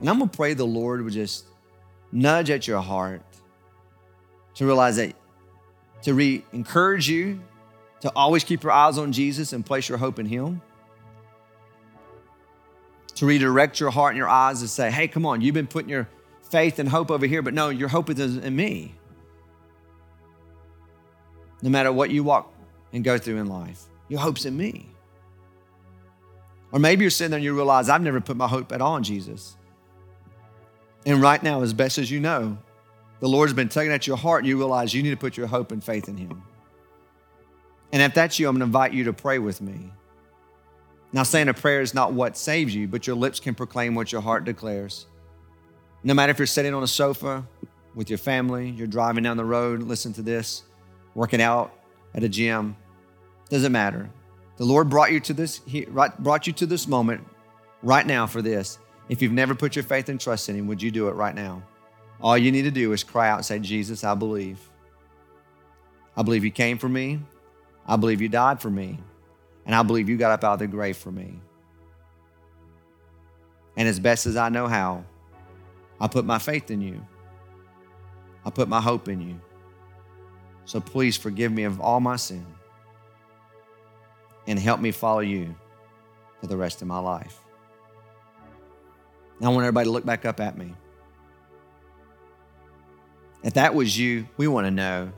And 0.00 0.10
I'm 0.10 0.18
going 0.18 0.30
to 0.30 0.36
pray 0.36 0.54
the 0.54 0.66
Lord 0.66 1.02
would 1.02 1.12
just 1.12 1.46
nudge 2.12 2.50
at 2.50 2.68
your 2.68 2.80
heart 2.80 3.22
to 4.54 4.66
realize 4.66 4.96
that, 4.96 5.14
to 6.02 6.14
re 6.14 6.44
encourage 6.52 7.08
you 7.08 7.40
to 8.02 8.12
always 8.16 8.44
keep 8.44 8.62
your 8.62 8.72
eyes 8.72 8.98
on 8.98 9.12
Jesus 9.12 9.52
and 9.52 9.64
place 9.64 9.88
your 9.88 9.96
hope 9.98 10.18
in 10.18 10.26
Him. 10.26 10.60
To 13.16 13.26
redirect 13.26 13.78
your 13.78 13.90
heart 13.90 14.12
and 14.12 14.18
your 14.18 14.28
eyes 14.28 14.60
and 14.60 14.68
say, 14.68 14.90
hey, 14.90 15.06
come 15.06 15.24
on, 15.24 15.40
you've 15.40 15.54
been 15.54 15.68
putting 15.68 15.88
your 15.88 16.08
faith 16.50 16.78
and 16.78 16.88
hope 16.88 17.10
over 17.10 17.26
here, 17.26 17.42
but 17.42 17.54
no, 17.54 17.68
your 17.68 17.88
hope 17.88 18.10
is 18.10 18.18
in 18.18 18.56
me. 18.56 18.94
No 21.62 21.70
matter 21.70 21.92
what 21.92 22.10
you 22.10 22.24
walk 22.24 22.52
and 22.92 23.04
go 23.04 23.18
through 23.18 23.36
in 23.36 23.46
life, 23.46 23.84
your 24.08 24.18
hope's 24.18 24.44
in 24.44 24.56
me. 24.56 24.88
Or 26.72 26.80
maybe 26.80 27.04
you're 27.04 27.10
sitting 27.10 27.30
there 27.30 27.38
and 27.38 27.44
you 27.44 27.54
realize, 27.54 27.88
I've 27.88 28.02
never 28.02 28.20
put 28.20 28.36
my 28.36 28.48
hope 28.48 28.72
at 28.72 28.80
all 28.80 28.96
in 28.96 29.04
Jesus. 29.04 29.56
And 31.04 31.20
right 31.20 31.42
now, 31.42 31.62
as 31.62 31.72
best 31.72 31.98
as 31.98 32.10
you 32.10 32.20
know, 32.20 32.56
the 33.20 33.28
Lord's 33.28 33.52
been 33.52 33.68
tugging 33.68 33.92
at 33.92 34.06
your 34.06 34.16
heart 34.16 34.40
and 34.40 34.48
you 34.48 34.56
realize 34.56 34.94
you 34.94 35.02
need 35.02 35.10
to 35.10 35.16
put 35.16 35.36
your 35.36 35.46
hope 35.46 35.72
and 35.72 35.82
faith 35.82 36.08
in 36.08 36.16
Him. 36.16 36.42
And 37.92 38.02
if 38.02 38.14
that's 38.14 38.38
you, 38.38 38.48
I'm 38.48 38.54
going 38.54 38.60
to 38.60 38.66
invite 38.66 38.92
you 38.92 39.04
to 39.04 39.12
pray 39.12 39.38
with 39.38 39.60
me. 39.60 39.92
Now, 41.12 41.24
saying 41.24 41.48
a 41.48 41.54
prayer 41.54 41.82
is 41.82 41.92
not 41.92 42.14
what 42.14 42.36
saves 42.36 42.74
you, 42.74 42.88
but 42.88 43.06
your 43.06 43.16
lips 43.16 43.38
can 43.38 43.54
proclaim 43.54 43.94
what 43.94 44.12
your 44.12 44.22
heart 44.22 44.44
declares. 44.44 45.06
No 46.02 46.14
matter 46.14 46.30
if 46.30 46.38
you're 46.38 46.46
sitting 46.46 46.72
on 46.72 46.82
a 46.82 46.86
sofa 46.86 47.46
with 47.94 48.08
your 48.08 48.18
family, 48.18 48.70
you're 48.70 48.86
driving 48.86 49.22
down 49.22 49.36
the 49.36 49.44
road, 49.44 49.82
listen 49.82 50.12
to 50.14 50.22
this, 50.22 50.62
working 51.14 51.42
out 51.42 51.72
at 52.14 52.24
a 52.24 52.28
gym, 52.28 52.76
doesn't 53.50 53.72
matter. 53.72 54.08
The 54.56 54.64
Lord 54.64 54.88
brought 54.88 55.12
you 55.12 55.20
to 55.20 55.34
this, 55.34 55.60
he 55.66 55.84
brought 55.84 56.46
you 56.46 56.52
to 56.54 56.66
this 56.66 56.88
moment 56.88 57.26
right 57.82 58.06
now 58.06 58.26
for 58.26 58.40
this. 58.40 58.78
If 59.12 59.20
you've 59.20 59.30
never 59.30 59.54
put 59.54 59.76
your 59.76 59.82
faith 59.82 60.08
and 60.08 60.18
trust 60.18 60.48
in 60.48 60.56
Him, 60.56 60.66
would 60.68 60.80
you 60.80 60.90
do 60.90 61.08
it 61.08 61.12
right 61.12 61.34
now? 61.34 61.62
All 62.18 62.38
you 62.38 62.50
need 62.50 62.62
to 62.62 62.70
do 62.70 62.94
is 62.94 63.04
cry 63.04 63.28
out 63.28 63.36
and 63.36 63.44
say, 63.44 63.58
Jesus, 63.58 64.04
I 64.04 64.14
believe. 64.14 64.58
I 66.16 66.22
believe 66.22 66.46
you 66.46 66.50
came 66.50 66.78
for 66.78 66.88
me. 66.88 67.20
I 67.86 67.96
believe 67.96 68.22
you 68.22 68.30
died 68.30 68.62
for 68.62 68.70
me. 68.70 68.98
And 69.66 69.74
I 69.74 69.82
believe 69.82 70.08
you 70.08 70.16
got 70.16 70.32
up 70.32 70.44
out 70.44 70.54
of 70.54 70.58
the 70.60 70.66
grave 70.66 70.96
for 70.96 71.12
me. 71.12 71.38
And 73.76 73.86
as 73.86 74.00
best 74.00 74.24
as 74.24 74.38
I 74.38 74.48
know 74.48 74.66
how, 74.66 75.04
I 76.00 76.08
put 76.08 76.24
my 76.24 76.38
faith 76.38 76.70
in 76.70 76.80
you. 76.80 77.06
I 78.46 78.50
put 78.50 78.66
my 78.66 78.80
hope 78.80 79.10
in 79.10 79.20
you. 79.20 79.38
So 80.64 80.80
please 80.80 81.18
forgive 81.18 81.52
me 81.52 81.64
of 81.64 81.82
all 81.82 82.00
my 82.00 82.16
sin 82.16 82.46
and 84.46 84.58
help 84.58 84.80
me 84.80 84.90
follow 84.90 85.20
you 85.20 85.54
for 86.40 86.46
the 86.46 86.56
rest 86.56 86.80
of 86.80 86.88
my 86.88 86.98
life. 86.98 87.41
I 89.46 89.48
want 89.48 89.64
everybody 89.64 89.86
to 89.86 89.90
look 89.90 90.04
back 90.04 90.24
up 90.24 90.40
at 90.40 90.56
me. 90.56 90.74
If 93.42 93.54
that 93.54 93.74
was 93.74 93.98
you, 93.98 94.28
we 94.36 94.46
want 94.46 94.66
to 94.66 94.70
know. 94.70 95.12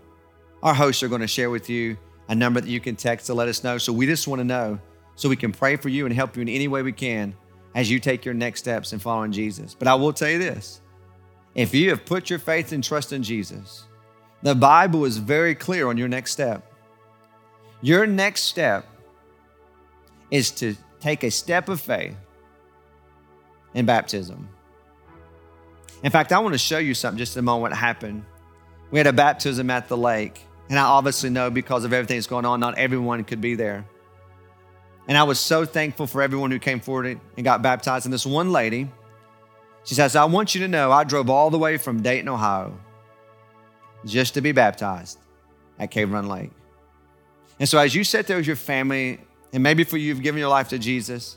Our 0.63 0.73
hosts 0.73 1.03
are 1.03 1.09
going 1.09 1.21
to 1.21 1.27
share 1.27 1.51
with 1.51 1.69
you 1.69 1.99
a 2.29 2.35
number 2.35 2.61
that 2.61 2.71
you 2.71 2.81
can 2.81 2.97
text 2.97 3.27
to 3.27 3.35
let 3.35 3.49
us 3.49 3.63
know. 3.63 3.77
So 3.77 3.93
we 3.93 4.07
just 4.07 4.27
want 4.27 4.41
to 4.41 4.45
know 4.45 4.79
so 5.15 5.29
we 5.29 5.37
can 5.37 5.53
pray 5.53 5.77
for 5.77 5.91
you 5.91 6.07
and 6.07 6.15
help 6.15 6.37
you 6.37 6.43
in 6.43 6.49
any 6.49 6.69
way 6.69 6.83
we 6.83 6.93
can 6.93 7.35
as 7.75 7.91
you 7.91 7.99
take 7.99 8.25
your 8.25 8.35
next 8.35 8.61
steps 8.61 8.93
in 8.93 8.99
following 8.99 9.33
Jesus. 9.33 9.75
But 9.75 9.89
I 9.89 9.95
will 9.95 10.13
tell 10.13 10.31
you 10.31 10.39
this 10.39 10.81
if 11.55 11.75
you 11.75 11.91
have 11.91 12.05
put 12.05 12.31
your 12.31 12.39
faith 12.39 12.73
and 12.73 12.83
trust 12.83 13.13
in 13.13 13.23
Jesus, 13.23 13.85
the 14.43 14.55
Bible 14.55 15.05
is 15.05 15.19
very 15.19 15.55
clear 15.55 15.89
on 15.89 15.97
your 15.97 16.09
next 16.09 16.33
step. 16.33 16.71
Your 17.83 18.07
next 18.07 18.45
step 18.45 18.87
is 20.31 20.51
to 20.53 20.75
take 21.01 21.23
a 21.23 21.31
step 21.31 21.69
of 21.69 21.81
faith 21.81 22.17
in 23.75 23.87
baptism. 23.87 24.49
In 26.03 26.11
fact, 26.11 26.33
I 26.33 26.39
want 26.39 26.55
to 26.55 26.59
show 26.59 26.79
you 26.79 26.95
something 26.95 27.19
just 27.19 27.37
in 27.37 27.41
a 27.41 27.43
moment 27.43 27.75
happened. 27.75 28.25
We 28.91 28.99
had 28.99 29.07
a 29.07 29.13
baptism 29.13 29.71
at 29.71 29.89
the 29.89 29.97
lake, 29.97 30.41
and 30.69 30.79
I 30.79 30.83
obviously 30.83 31.31
know 31.31 31.51
because 31.51 31.85
of 31.85 31.93
everything 31.93 32.17
that's 32.17 32.27
going 32.27 32.45
on, 32.45 32.61
not 32.61 32.79
everyone 32.79 33.25
could 33.25 33.41
be 33.41 33.55
there. 33.55 33.87
And 35.09 35.19
I 35.19 35.25
was 35.25 35.39
so 35.39 35.65
thankful 35.65 36.07
for 36.07 36.23
everyone 36.23 36.51
who 36.51 36.59
came 36.59 36.81
forward 36.81 37.21
and 37.37 37.45
got 37.45 37.63
baptized. 37.63 38.07
And 38.07 38.13
this 38.13 38.25
one 38.25 38.53
lady, 38.53 38.91
she 39.85 39.95
says, 39.95 40.17
I 40.17 40.25
want 40.25 40.55
you 40.55 40.63
to 40.63 40.69
know 40.69 40.91
I 40.93 41.05
drove 41.05 41.29
all 41.29 41.51
the 41.51 41.59
way 41.59 41.77
from 41.77 42.03
Dayton, 42.03 42.29
Ohio, 42.29 42.79
just 44.07 44.35
to 44.35 44.41
be 44.41 44.53
baptized 44.53 45.19
at 45.79 45.91
Cave 45.91 46.11
Run 46.11 46.29
Lake. 46.29 46.51
And 47.61 47.69
so 47.69 47.79
as 47.79 47.95
you 47.95 48.03
sit 48.03 48.27
there 48.27 48.39
with 48.39 48.47
your 48.47 48.57
family, 48.57 49.21
and 49.53 49.63
maybe 49.63 49.85
for 49.85 49.97
you, 49.97 50.09
you've 50.09 50.23
given 50.23 50.39
your 50.39 50.49
life 50.49 50.69
to 50.71 50.79
Jesus, 50.79 51.37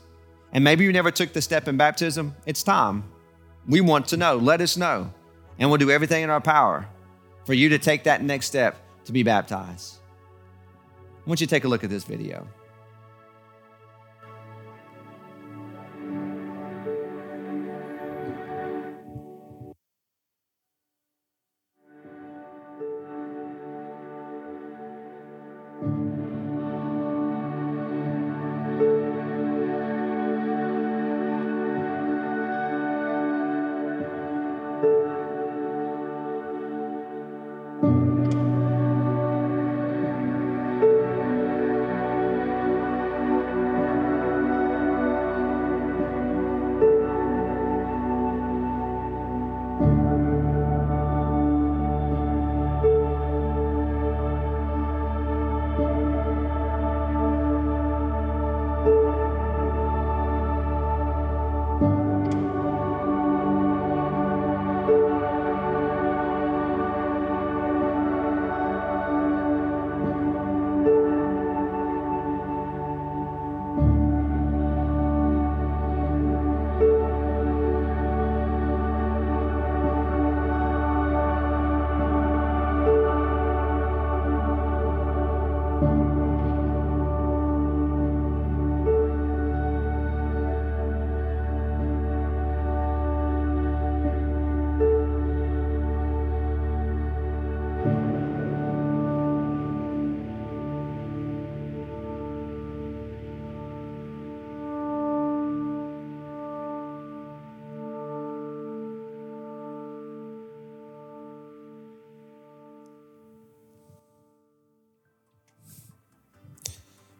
and 0.52 0.64
maybe 0.64 0.84
you 0.84 0.92
never 0.92 1.10
took 1.10 1.32
the 1.32 1.42
step 1.42 1.68
in 1.68 1.76
baptism, 1.76 2.34
it's 2.46 2.62
time. 2.62 3.04
We 3.66 3.80
want 3.80 4.08
to 4.08 4.16
know. 4.16 4.36
Let 4.36 4.60
us 4.60 4.76
know. 4.76 5.12
And 5.58 5.68
we'll 5.68 5.78
do 5.78 5.90
everything 5.90 6.22
in 6.22 6.30
our 6.30 6.40
power 6.40 6.88
for 7.44 7.54
you 7.54 7.68
to 7.70 7.78
take 7.78 8.04
that 8.04 8.22
next 8.22 8.46
step 8.46 8.76
to 9.04 9.12
be 9.12 9.22
baptized. 9.22 9.96
I 11.26 11.28
want 11.28 11.40
you 11.40 11.46
to 11.46 11.50
take 11.50 11.64
a 11.64 11.68
look 11.68 11.84
at 11.84 11.90
this 11.90 12.04
video. 12.04 12.46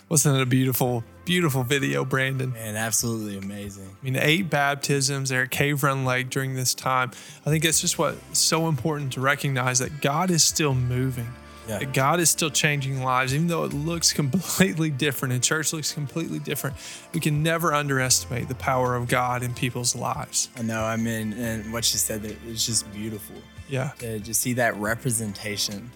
Wasn't 0.08 0.34
it 0.34 0.40
a 0.40 0.46
beautiful, 0.46 1.04
beautiful 1.26 1.62
video, 1.64 2.02
Brandon? 2.02 2.52
Man, 2.52 2.76
absolutely 2.76 3.36
amazing. 3.36 3.94
I 4.00 4.04
mean, 4.04 4.16
eight 4.16 4.48
baptisms 4.48 5.28
there 5.28 5.42
at 5.42 5.50
Cave 5.50 5.82
Run 5.82 6.06
Lake 6.06 6.30
during 6.30 6.54
this 6.54 6.72
time. 6.72 7.10
I 7.44 7.50
think 7.50 7.64
it's 7.66 7.82
just 7.82 7.98
what's 7.98 8.38
so 8.38 8.68
important 8.68 9.12
to 9.14 9.20
recognize 9.20 9.80
that 9.80 10.00
God 10.00 10.30
is 10.30 10.42
still 10.42 10.74
moving. 10.74 11.28
Yeah. 11.68 11.80
That 11.80 11.92
God 11.92 12.20
is 12.20 12.30
still 12.30 12.48
changing 12.48 13.02
lives, 13.02 13.34
even 13.34 13.48
though 13.48 13.64
it 13.64 13.74
looks 13.74 14.10
completely 14.14 14.88
different 14.88 15.34
and 15.34 15.42
church 15.42 15.74
looks 15.74 15.92
completely 15.92 16.38
different. 16.38 16.76
We 17.12 17.20
can 17.20 17.42
never 17.42 17.74
underestimate 17.74 18.48
the 18.48 18.54
power 18.54 18.96
of 18.96 19.08
God 19.08 19.42
in 19.42 19.52
people's 19.52 19.94
lives. 19.94 20.48
I 20.56 20.62
know. 20.62 20.82
I 20.82 20.96
mean, 20.96 21.34
and 21.34 21.70
what 21.70 21.92
you 21.92 21.98
said, 21.98 22.22
that 22.22 22.34
it's 22.46 22.64
just 22.64 22.90
beautiful. 22.94 23.36
Yeah. 23.68 23.90
To 23.98 24.18
just 24.20 24.40
see 24.40 24.54
that 24.54 24.74
representation 24.76 25.90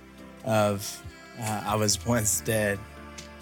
of 0.44 1.02
uh, 1.40 1.62
I 1.64 1.76
was 1.76 2.04
once 2.04 2.42
dead, 2.42 2.78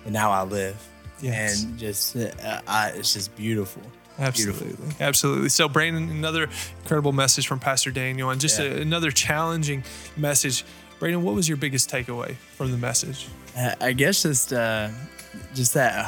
and 0.05 0.13
now 0.13 0.31
I 0.31 0.43
live. 0.45 0.77
Yes. 1.21 1.63
And 1.65 1.79
just, 1.79 2.17
uh, 2.17 2.61
I, 2.67 2.91
it's 2.91 3.13
just 3.13 3.35
beautiful. 3.37 3.83
Absolutely. 4.19 4.69
Beautiful. 4.69 4.87
Absolutely. 5.01 5.49
So, 5.49 5.69
Brandon, 5.69 6.09
another 6.11 6.49
incredible 6.83 7.13
message 7.13 7.47
from 7.47 7.59
Pastor 7.59 7.91
Daniel 7.91 8.31
and 8.31 8.41
just 8.41 8.59
Yeah. 8.59 8.67
a, 8.67 8.81
another 8.81 9.11
challenging 9.11 9.83
message. 10.17 10.65
Brandon, 10.99 11.23
what 11.23 11.35
was 11.35 11.49
your 11.49 11.57
biggest 11.57 11.91
takeaway 11.91 12.37
from 12.57 12.71
the 12.71 12.77
message? 12.79 13.29
Uh, 13.57 13.75
I 13.81 13.93
guess 13.93 14.23
just 14.23 14.53
uh, 14.53 14.89
just 15.55 15.75
that 15.75 16.05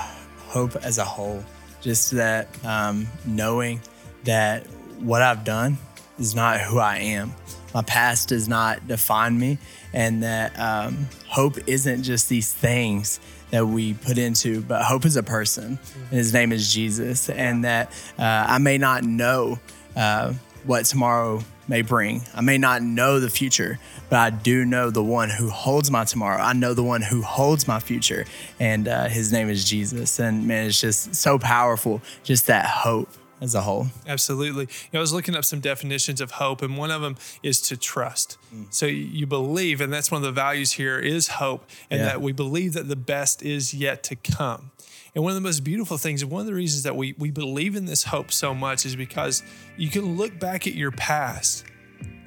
hope 0.49 0.77
as 0.77 0.99
a 0.99 1.05
whole, 1.05 1.43
just 1.81 2.11
that 2.13 2.49
um, 2.65 3.07
knowing 3.25 3.81
that 4.25 4.67
what 5.01 5.23
I've 5.23 5.45
done 5.45 5.79
is 6.19 6.35
not 6.35 6.61
who 6.61 6.79
I 6.79 6.99
am. 6.99 7.33
My 7.75 7.83
past 7.83 8.29
does 8.29 8.49
not 8.49 8.87
define 8.87 9.39
me, 9.39 9.57
and 9.95 10.23
that 10.23 10.59
um, 10.61 11.09
hope 11.27 11.57
isn't 11.67 12.03
just 12.03 12.29
these 12.29 12.53
things 12.53 13.19
that 13.53 13.67
we 13.67 13.93
put 13.93 14.19
into, 14.19 14.63
but 14.63 14.83
hope 14.83 15.05
is 15.05 15.17
a 15.17 15.23
person, 15.23 15.79
and 15.95 16.19
his 16.19 16.33
name 16.33 16.53
is 16.53 16.73
Jesus, 16.73 17.29
and 17.29 17.65
that 17.65 17.93
uh, 18.19 18.47
I 18.49 18.59
may 18.59 18.79
not 18.79 19.05
know 19.05 19.61
uh, 19.95 20.33
what 20.65 20.87
tomorrow 20.87 21.43
may 21.69 21.83
bring. 21.83 22.23
I 22.35 22.41
may 22.41 22.59
not 22.59 22.83
know 22.83 23.21
the 23.21 23.29
future, 23.31 23.79
but 24.09 24.19
I 24.19 24.31
do 24.31 24.65
know 24.65 24.91
the 24.91 25.03
one 25.03 25.29
who 25.29 25.51
holds 25.51 25.91
my 25.91 26.05
tomorrow. 26.05 26.43
I 26.43 26.55
know 26.55 26.73
the 26.73 26.83
one 26.83 27.03
who 27.03 27.21
holds 27.21 27.69
my 27.69 27.79
future, 27.79 28.25
and 28.59 28.89
uh, 28.89 29.09
his 29.09 29.33
name 29.33 29.51
is 29.51 29.69
Jesus. 29.69 30.19
And 30.19 30.49
man, 30.49 30.67
it's 30.67 30.81
just 30.81 31.15
so 31.15 31.39
powerful, 31.39 32.01
just 32.25 32.47
that 32.47 32.67
hope 32.67 33.09
as 33.43 33.55
a 33.57 33.61
whole. 33.63 33.89
Absolutely. 34.07 34.65
You 34.65 34.89
know, 34.93 35.01
I 35.01 35.03
was 35.03 35.13
looking 35.13 35.35
up 35.35 35.45
some 35.45 35.61
definitions 35.61 36.21
of 36.21 36.33
hope, 36.33 36.63
and 36.63 36.79
one 36.79 36.93
of 36.93 37.03
them 37.03 37.17
is 37.43 37.61
to 37.63 37.77
trust. 37.77 38.39
Mm. 38.55 38.73
So 38.73 38.87
you 38.87 39.27
believe, 39.27 39.81
and 39.81 39.93
that's 39.93 40.11
one 40.13 40.23
of 40.23 40.25
the 40.25 40.33
values 40.33 40.73
here 40.73 40.99
is 40.99 41.27
hope, 41.29 41.69
and 41.91 42.01
Yeah. 42.01 42.07
that 42.07 42.23
we 42.23 42.33
believe 42.33 42.73
that 42.75 42.89
the 42.89 42.97
best 42.97 43.43
is 43.43 43.75
yet 43.75 44.05
to 44.05 44.17
come. 44.17 44.71
And 45.15 45.25
one 45.25 45.33
of 45.33 45.35
the 45.35 45.47
most 45.47 45.65
beautiful 45.65 45.99
things, 45.99 46.23
and 46.23 46.31
one 46.31 46.41
of 46.41 46.47
the 46.47 46.55
reasons 46.55 46.85
that 46.85 46.97
we, 46.97 47.15
we 47.19 47.31
believe 47.31 47.77
in 47.77 47.85
this 47.85 48.05
hope 48.05 48.33
so 48.33 48.55
much 48.55 48.87
is 48.87 48.97
because 48.97 49.43
you 49.77 49.91
can 49.91 50.17
look 50.17 50.39
back 50.39 50.67
at 50.67 50.75
your 50.75 50.93
past 50.93 51.65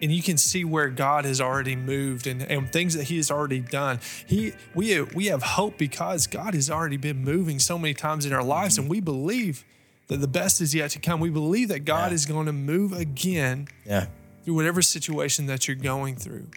and 0.02 0.12
you 0.12 0.22
can 0.22 0.38
see 0.38 0.66
where 0.66 0.90
God 0.90 1.26
has 1.26 1.40
already 1.40 1.76
moved 1.76 2.28
and, 2.28 2.42
and 2.44 2.72
things 2.72 2.94
that 2.96 3.04
He 3.04 3.16
has 3.16 3.32
already 3.32 3.62
done. 3.62 4.00
He 4.28 4.52
we 4.76 5.02
we 5.02 5.28
have 5.28 5.42
hope 5.42 5.78
because 5.78 6.28
God 6.28 6.54
has 6.54 6.70
already 6.70 6.98
been 6.98 7.24
moving 7.24 7.60
so 7.60 7.80
many 7.80 7.94
times 7.94 8.26
in 8.26 8.34
our 8.34 8.44
lives, 8.44 8.76
mm-hmm. 8.76 8.84
and 8.84 8.92
we 8.92 9.00
believe 9.00 9.64
that 10.08 10.18
the 10.22 10.28
best 10.28 10.62
is 10.62 10.74
yet 10.76 10.92
to 10.92 11.00
come. 11.00 11.20
We 11.20 11.30
believe 11.30 11.70
that 11.70 11.86
God 11.86 12.12
Yeah. 12.12 12.16
is 12.16 12.26
going 12.26 12.46
to 12.46 12.54
move 12.54 12.94
again 12.94 13.68
Yeah. 13.86 14.08
through 14.44 14.54
whatever 14.56 14.82
situation 14.82 15.48
that 15.48 15.68
you're 15.68 15.76
going 15.76 16.16
through. 16.16 16.48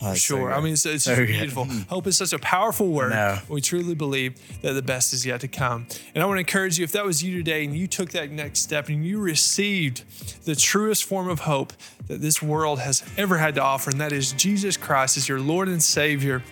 Oh, 0.00 0.12
For 0.12 0.16
sure. 0.18 0.52
I 0.52 0.60
mean, 0.60 0.72
it's, 0.72 0.86
it's 0.86 1.04
So 1.04 1.14
good. 1.14 1.26
beautiful. 1.28 1.64
Hmm. 1.66 1.80
Hope 1.82 2.06
is 2.06 2.16
such 2.16 2.32
a 2.32 2.38
powerful 2.38 2.88
word. 2.88 3.10
know. 3.10 3.38
We 3.48 3.60
truly 3.60 3.94
believe 3.94 4.34
that 4.62 4.72
the 4.72 4.82
best 4.82 5.12
is 5.12 5.24
yet 5.26 5.40
to 5.42 5.48
come. 5.48 5.86
And 6.14 6.22
I 6.22 6.26
want 6.26 6.36
to 6.38 6.40
encourage 6.40 6.78
you 6.78 6.84
if 6.84 6.92
that 6.92 7.04
was 7.04 7.22
you 7.22 7.36
today 7.36 7.64
and 7.64 7.76
you 7.76 7.86
took 7.86 8.10
that 8.10 8.30
next 8.30 8.60
step 8.60 8.88
and 8.88 9.04
you 9.04 9.18
received 9.20 10.02
the 10.44 10.56
truest 10.56 11.04
form 11.04 11.28
of 11.28 11.40
hope 11.40 11.72
that 12.08 12.20
this 12.20 12.40
world 12.42 12.78
has 12.80 13.02
ever 13.16 13.38
had 13.38 13.54
to 13.56 13.62
offer, 13.62 13.90
and 13.90 14.00
that 14.00 14.12
is 14.12 14.32
Jesus 14.32 14.76
Christ 14.76 15.16
as 15.16 15.28
your 15.28 15.40
Lord 15.40 15.68
and 15.68 15.82
Savior. 15.82 16.42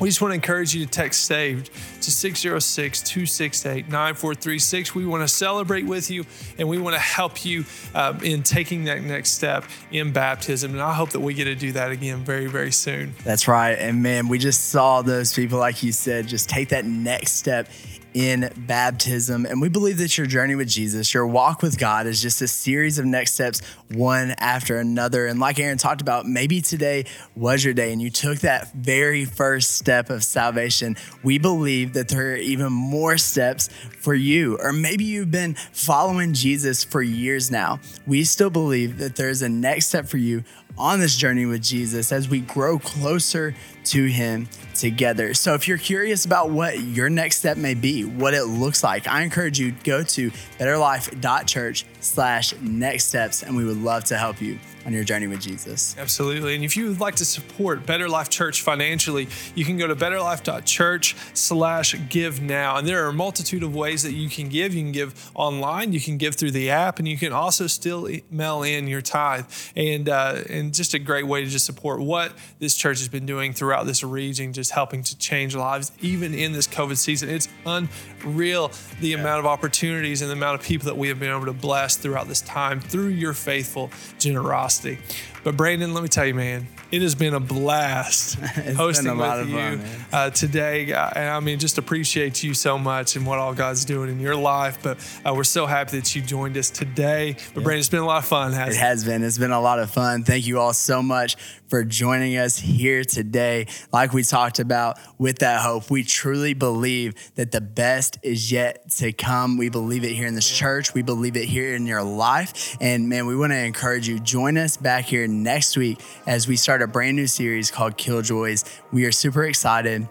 We 0.00 0.08
just 0.08 0.22
want 0.22 0.30
to 0.30 0.34
encourage 0.34 0.74
you 0.74 0.86
to 0.86 0.90
text 0.90 1.26
SAVED 1.26 1.66
to 2.00 2.10
606 2.10 3.02
268 3.02 3.88
9436. 3.88 4.94
We 4.94 5.04
want 5.04 5.22
to 5.22 5.28
celebrate 5.28 5.84
with 5.84 6.10
you 6.10 6.24
and 6.58 6.66
we 6.68 6.78
want 6.78 6.94
to 6.94 7.00
help 7.00 7.44
you 7.44 7.66
um, 7.94 8.18
in 8.22 8.42
taking 8.42 8.84
that 8.84 9.02
next 9.02 9.32
step 9.32 9.64
in 9.92 10.10
baptism. 10.10 10.72
And 10.72 10.80
I 10.80 10.94
hope 10.94 11.10
that 11.10 11.20
we 11.20 11.34
get 11.34 11.44
to 11.44 11.54
do 11.54 11.72
that 11.72 11.90
again 11.90 12.24
very, 12.24 12.46
very 12.46 12.72
soon. 12.72 13.14
That's 13.24 13.46
right. 13.46 13.72
And 13.72 14.02
man, 14.02 14.28
we 14.28 14.38
just 14.38 14.68
saw 14.68 15.02
those 15.02 15.34
people, 15.34 15.58
like 15.58 15.82
you 15.82 15.92
said, 15.92 16.26
just 16.26 16.48
take 16.48 16.70
that 16.70 16.86
next 16.86 17.32
step 17.32 17.68
in 18.14 18.50
baptism. 18.56 19.46
And 19.46 19.60
we 19.60 19.68
believe 19.68 19.98
that 19.98 20.16
your 20.18 20.26
journey 20.26 20.54
with 20.54 20.68
Jesus, 20.68 21.14
your 21.14 21.26
walk 21.26 21.62
with 21.62 21.78
God, 21.78 22.06
is 22.06 22.20
just 22.20 22.42
a 22.42 22.48
series 22.48 22.98
of 22.98 23.04
next 23.04 23.34
steps, 23.34 23.60
one 23.88 24.32
after 24.38 24.78
another. 24.78 25.26
And 25.26 25.38
like 25.38 25.58
Aaron 25.58 25.78
talked 25.78 26.00
about, 26.00 26.26
maybe 26.26 26.60
today 26.60 27.06
was 27.36 27.64
your 27.64 27.74
day 27.74 27.92
and 27.92 28.00
you 28.02 28.10
took 28.10 28.38
that 28.38 28.72
very 28.72 29.24
first 29.24 29.76
step 29.76 30.10
of 30.10 30.24
salvation. 30.24 30.96
We 31.22 31.38
believe 31.38 31.92
that 31.94 32.08
there 32.08 32.32
are 32.32 32.36
even 32.36 32.72
more 32.72 33.18
steps 33.18 33.68
for 33.98 34.14
you. 34.14 34.58
Or 34.58 34.72
maybe 34.72 35.04
you've 35.04 35.30
been 35.30 35.54
following 35.72 36.32
Jesus 36.32 36.84
for 36.84 37.02
years 37.02 37.50
now. 37.50 37.80
We 38.06 38.24
still 38.24 38.50
believe 38.50 38.98
that 38.98 39.16
there's 39.16 39.42
a 39.42 39.48
next 39.48 39.86
step 39.86 40.08
for 40.08 40.18
you 40.18 40.44
on 40.78 40.98
this 40.98 41.16
journey 41.16 41.46
with 41.46 41.62
Jesus 41.62 42.10
as 42.10 42.28
we 42.28 42.40
grow 42.40 42.78
closer 42.78 43.54
to 43.90 44.06
Him 44.06 44.48
together. 44.74 45.34
So, 45.34 45.54
if 45.54 45.68
you're 45.68 45.78
curious 45.78 46.24
about 46.24 46.50
what 46.50 46.80
your 46.80 47.08
next 47.08 47.38
step 47.38 47.56
may 47.56 47.74
be, 47.74 48.04
what 48.04 48.34
it 48.34 48.44
looks 48.44 48.82
like, 48.82 49.06
I 49.06 49.22
encourage 49.22 49.58
you 49.58 49.72
go 49.84 50.02
to 50.02 50.30
betterlife.church 50.30 51.84
slash 52.00 52.54
next 52.60 53.06
steps, 53.06 53.42
and 53.42 53.56
we 53.56 53.64
would 53.64 53.78
love 53.78 54.04
to 54.04 54.16
help 54.16 54.40
you 54.40 54.58
on 54.86 54.92
your 54.92 55.04
journey 55.04 55.26
with 55.26 55.40
Jesus. 55.40 55.94
Absolutely. 55.98 56.54
And 56.54 56.64
if 56.64 56.76
you 56.76 56.88
would 56.88 57.00
like 57.00 57.16
to 57.16 57.24
support 57.24 57.86
Better 57.86 58.08
Life 58.08 58.30
Church 58.30 58.62
financially, 58.62 59.28
you 59.54 59.64
can 59.64 59.76
go 59.76 59.86
to 59.86 59.94
betterlife.church 59.94 61.16
slash 61.34 61.94
give 62.08 62.40
now. 62.40 62.76
And 62.76 62.86
there 62.86 63.04
are 63.04 63.08
a 63.08 63.12
multitude 63.12 63.62
of 63.62 63.74
ways 63.74 64.02
that 64.02 64.12
you 64.12 64.28
can 64.28 64.48
give. 64.48 64.74
You 64.74 64.82
can 64.82 64.92
give 64.92 65.30
online, 65.34 65.92
you 65.92 66.00
can 66.00 66.16
give 66.16 66.34
through 66.36 66.52
the 66.52 66.70
app, 66.70 66.98
and 66.98 67.06
you 67.06 67.16
can 67.16 67.32
also 67.32 67.66
still 67.66 68.08
mail 68.30 68.62
in 68.62 68.86
your 68.86 69.02
tithe. 69.02 69.46
And 69.76 70.08
uh, 70.08 70.42
and 70.48 70.72
just 70.72 70.94
a 70.94 70.98
great 70.98 71.26
way 71.26 71.44
to 71.44 71.50
just 71.50 71.66
support 71.66 72.00
what 72.00 72.32
this 72.58 72.74
church 72.74 72.98
has 72.98 73.08
been 73.08 73.26
doing 73.26 73.52
throughout 73.52 73.86
this 73.86 74.02
region, 74.02 74.52
just 74.52 74.70
helping 74.70 75.02
to 75.02 75.18
change 75.18 75.54
lives, 75.54 75.92
even 76.00 76.34
in 76.34 76.52
this 76.52 76.66
COVID 76.66 76.96
season. 76.96 77.28
It's 77.28 77.48
unreal 77.66 78.72
the 79.00 79.12
amount 79.12 79.40
of 79.40 79.46
opportunities 79.46 80.22
and 80.22 80.30
the 80.30 80.34
amount 80.34 80.60
of 80.60 80.66
people 80.66 80.86
that 80.86 80.96
we 80.96 81.08
have 81.08 81.20
been 81.20 81.30
able 81.30 81.46
to 81.46 81.52
bless 81.52 81.96
throughout 81.96 82.28
this 82.28 82.40
time 82.40 82.80
through 82.80 83.08
your 83.08 83.34
faithful 83.34 83.90
generosity 84.18 84.69
velocity. 84.70 84.98
But 85.42 85.56
Brandon, 85.56 85.94
let 85.94 86.02
me 86.02 86.08
tell 86.08 86.26
you, 86.26 86.34
man, 86.34 86.66
it 86.90 87.00
has 87.02 87.14
been 87.14 87.32
a 87.34 87.40
blast 87.40 88.34
hosting 88.76 89.06
a 89.06 89.14
lot 89.14 89.38
with 89.38 89.46
of 89.46 89.48
you 89.48 89.78
fun, 89.78 90.06
uh, 90.12 90.30
today. 90.30 90.92
Uh, 90.92 91.10
And 91.16 91.30
I 91.30 91.40
mean, 91.40 91.58
just 91.58 91.78
appreciate 91.78 92.42
you 92.42 92.52
so 92.52 92.76
much 92.78 93.16
and 93.16 93.26
what 93.26 93.38
all 93.38 93.54
God's 93.54 93.84
doing 93.86 94.10
in 94.10 94.20
your 94.20 94.36
life. 94.36 94.78
But 94.82 94.98
uh, 95.24 95.32
we're 95.34 95.44
so 95.44 95.64
happy 95.66 95.98
that 95.98 96.14
you 96.14 96.20
joined 96.20 96.56
us 96.58 96.68
today. 96.68 97.36
But 97.54 97.64
Brandon, 97.64 97.78
it's 97.80 97.88
been 97.88 98.00
a 98.00 98.06
lot 98.06 98.18
of 98.18 98.26
fun, 98.26 98.52
hasn't 98.52 98.76
it? 98.76 98.80
has 98.80 99.04
been. 99.04 99.22
It's 99.24 99.38
been 99.38 99.50
a 99.50 99.60
lot 99.60 99.78
of 99.78 99.90
fun. 99.90 100.24
Thank 100.24 100.46
you 100.46 100.58
all 100.58 100.74
so 100.74 101.02
much 101.02 101.36
for 101.68 101.84
joining 101.84 102.36
us 102.36 102.58
here 102.58 103.04
today. 103.04 103.66
Like 103.92 104.12
we 104.12 104.24
talked 104.24 104.58
about 104.58 104.98
with 105.18 105.38
that 105.38 105.60
hope, 105.62 105.88
we 105.90 106.02
truly 106.02 106.52
believe 106.52 107.14
that 107.36 107.52
the 107.52 107.60
best 107.60 108.18
is 108.22 108.50
yet 108.50 108.90
to 108.96 109.12
come. 109.12 109.56
We 109.56 109.68
believe 109.70 110.04
it 110.04 110.12
here 110.12 110.26
in 110.26 110.34
this 110.34 110.50
church. 110.50 110.92
We 110.92 111.02
believe 111.02 111.36
it 111.36 111.44
here 111.44 111.74
in 111.74 111.86
your 111.86 112.02
life. 112.02 112.76
And 112.80 113.08
man, 113.08 113.26
we 113.26 113.36
want 113.36 113.52
to 113.52 113.58
encourage 113.58 114.08
you. 114.08 114.18
Join 114.18 114.58
us 114.58 114.76
back 114.76 115.04
here 115.04 115.29
next 115.30 115.76
week 115.76 116.00
as 116.26 116.46
we 116.46 116.56
start 116.56 116.82
a 116.82 116.86
brand 116.86 117.16
new 117.16 117.26
series 117.26 117.70
called 117.70 117.96
Killjoys. 117.96 118.64
We 118.92 119.04
are 119.04 119.12
super 119.12 119.44
excited 119.44 120.08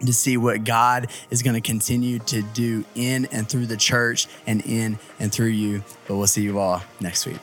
to 0.00 0.12
see 0.12 0.36
what 0.36 0.64
God 0.64 1.10
is 1.30 1.42
going 1.42 1.54
to 1.54 1.60
continue 1.60 2.18
to 2.20 2.42
do 2.42 2.84
in 2.94 3.26
and 3.26 3.48
through 3.48 3.66
the 3.66 3.76
church 3.76 4.26
and 4.46 4.64
in 4.64 4.98
and 5.18 5.32
through 5.32 5.48
you. 5.48 5.82
But 6.06 6.16
we'll 6.16 6.26
see 6.26 6.42
you 6.42 6.58
all 6.58 6.82
next 7.00 7.26
week. 7.26 7.38